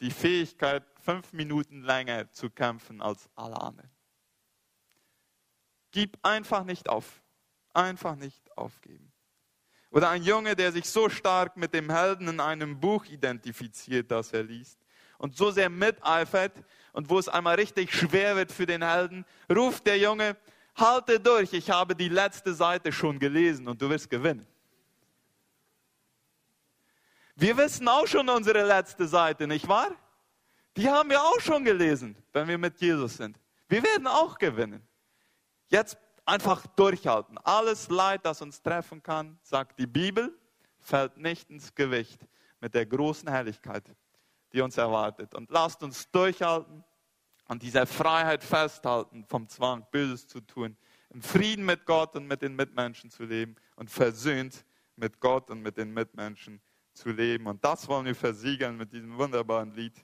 die 0.00 0.10
Fähigkeit, 0.10 0.84
fünf 1.00 1.32
Minuten 1.32 1.82
länger 1.82 2.30
zu 2.32 2.50
kämpfen 2.50 3.00
als 3.00 3.28
alle 3.34 3.60
anderen. 3.60 3.90
Gib 5.90 6.18
einfach 6.22 6.64
nicht 6.64 6.88
auf. 6.88 7.22
Einfach 7.72 8.16
nicht 8.16 8.56
aufgeben. 8.56 9.12
Oder 9.90 10.10
ein 10.10 10.22
Junge, 10.22 10.54
der 10.54 10.72
sich 10.72 10.88
so 10.88 11.08
stark 11.08 11.56
mit 11.56 11.72
dem 11.72 11.90
Helden 11.90 12.28
in 12.28 12.40
einem 12.40 12.78
Buch 12.78 13.06
identifiziert, 13.06 14.10
das 14.10 14.32
er 14.32 14.42
liest, 14.42 14.78
und 15.16 15.36
so 15.36 15.50
sehr 15.50 15.70
miteifert 15.70 16.52
und 16.92 17.08
wo 17.08 17.18
es 17.18 17.28
einmal 17.28 17.56
richtig 17.56 17.92
schwer 17.92 18.36
wird 18.36 18.52
für 18.52 18.66
den 18.66 18.82
Helden, 18.82 19.24
ruft 19.50 19.86
der 19.86 19.98
Junge, 19.98 20.36
halte 20.76 21.18
durch, 21.18 21.52
ich 21.52 21.70
habe 21.70 21.94
die 21.96 22.08
letzte 22.08 22.54
Seite 22.54 22.92
schon 22.92 23.18
gelesen 23.18 23.66
und 23.66 23.80
du 23.80 23.88
wirst 23.88 24.08
gewinnen. 24.10 24.46
Wir 27.40 27.56
wissen 27.56 27.86
auch 27.86 28.08
schon 28.08 28.28
unsere 28.28 28.66
letzte 28.66 29.06
Seite, 29.06 29.46
nicht 29.46 29.68
wahr? 29.68 29.92
Die 30.76 30.90
haben 30.90 31.08
wir 31.08 31.22
auch 31.22 31.38
schon 31.38 31.64
gelesen, 31.64 32.16
wenn 32.32 32.48
wir 32.48 32.58
mit 32.58 32.80
Jesus 32.80 33.16
sind. 33.16 33.38
Wir 33.68 33.80
werden 33.84 34.08
auch 34.08 34.38
gewinnen. 34.38 34.84
Jetzt 35.68 35.96
einfach 36.24 36.66
durchhalten. 36.66 37.38
Alles 37.38 37.88
Leid, 37.90 38.26
das 38.26 38.42
uns 38.42 38.60
treffen 38.60 39.04
kann, 39.04 39.38
sagt 39.44 39.78
die 39.78 39.86
Bibel, 39.86 40.36
fällt 40.80 41.16
nicht 41.16 41.48
ins 41.48 41.72
Gewicht 41.72 42.26
mit 42.60 42.74
der 42.74 42.86
großen 42.86 43.28
Herrlichkeit, 43.28 43.84
die 44.52 44.60
uns 44.60 44.76
erwartet. 44.76 45.32
Und 45.36 45.48
lasst 45.52 45.80
uns 45.84 46.10
durchhalten 46.10 46.82
und 47.46 47.62
dieser 47.62 47.86
Freiheit 47.86 48.42
festhalten, 48.42 49.24
vom 49.24 49.48
Zwang, 49.48 49.86
Böses 49.92 50.26
zu 50.26 50.40
tun, 50.40 50.76
im 51.10 51.22
Frieden 51.22 51.64
mit 51.64 51.86
Gott 51.86 52.16
und 52.16 52.26
mit 52.26 52.42
den 52.42 52.56
Mitmenschen 52.56 53.10
zu 53.10 53.22
leben 53.22 53.54
und 53.76 53.92
versöhnt 53.92 54.64
mit 54.96 55.20
Gott 55.20 55.50
und 55.50 55.62
mit 55.62 55.76
den 55.76 55.94
Mitmenschen 55.94 56.60
zu 56.98 57.10
leben. 57.10 57.46
Und 57.46 57.64
das 57.64 57.88
wollen 57.88 58.06
wir 58.06 58.14
versiegeln 58.14 58.76
mit 58.76 58.92
diesem 58.92 59.16
wunderbaren 59.16 59.72
Lied, 59.72 59.94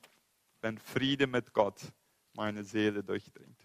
wenn 0.61 0.79
Friede 0.79 1.27
mit 1.27 1.53
Gott 1.53 1.81
meine 2.33 2.65
Seele 2.65 3.03
durchdringt. 3.03 3.59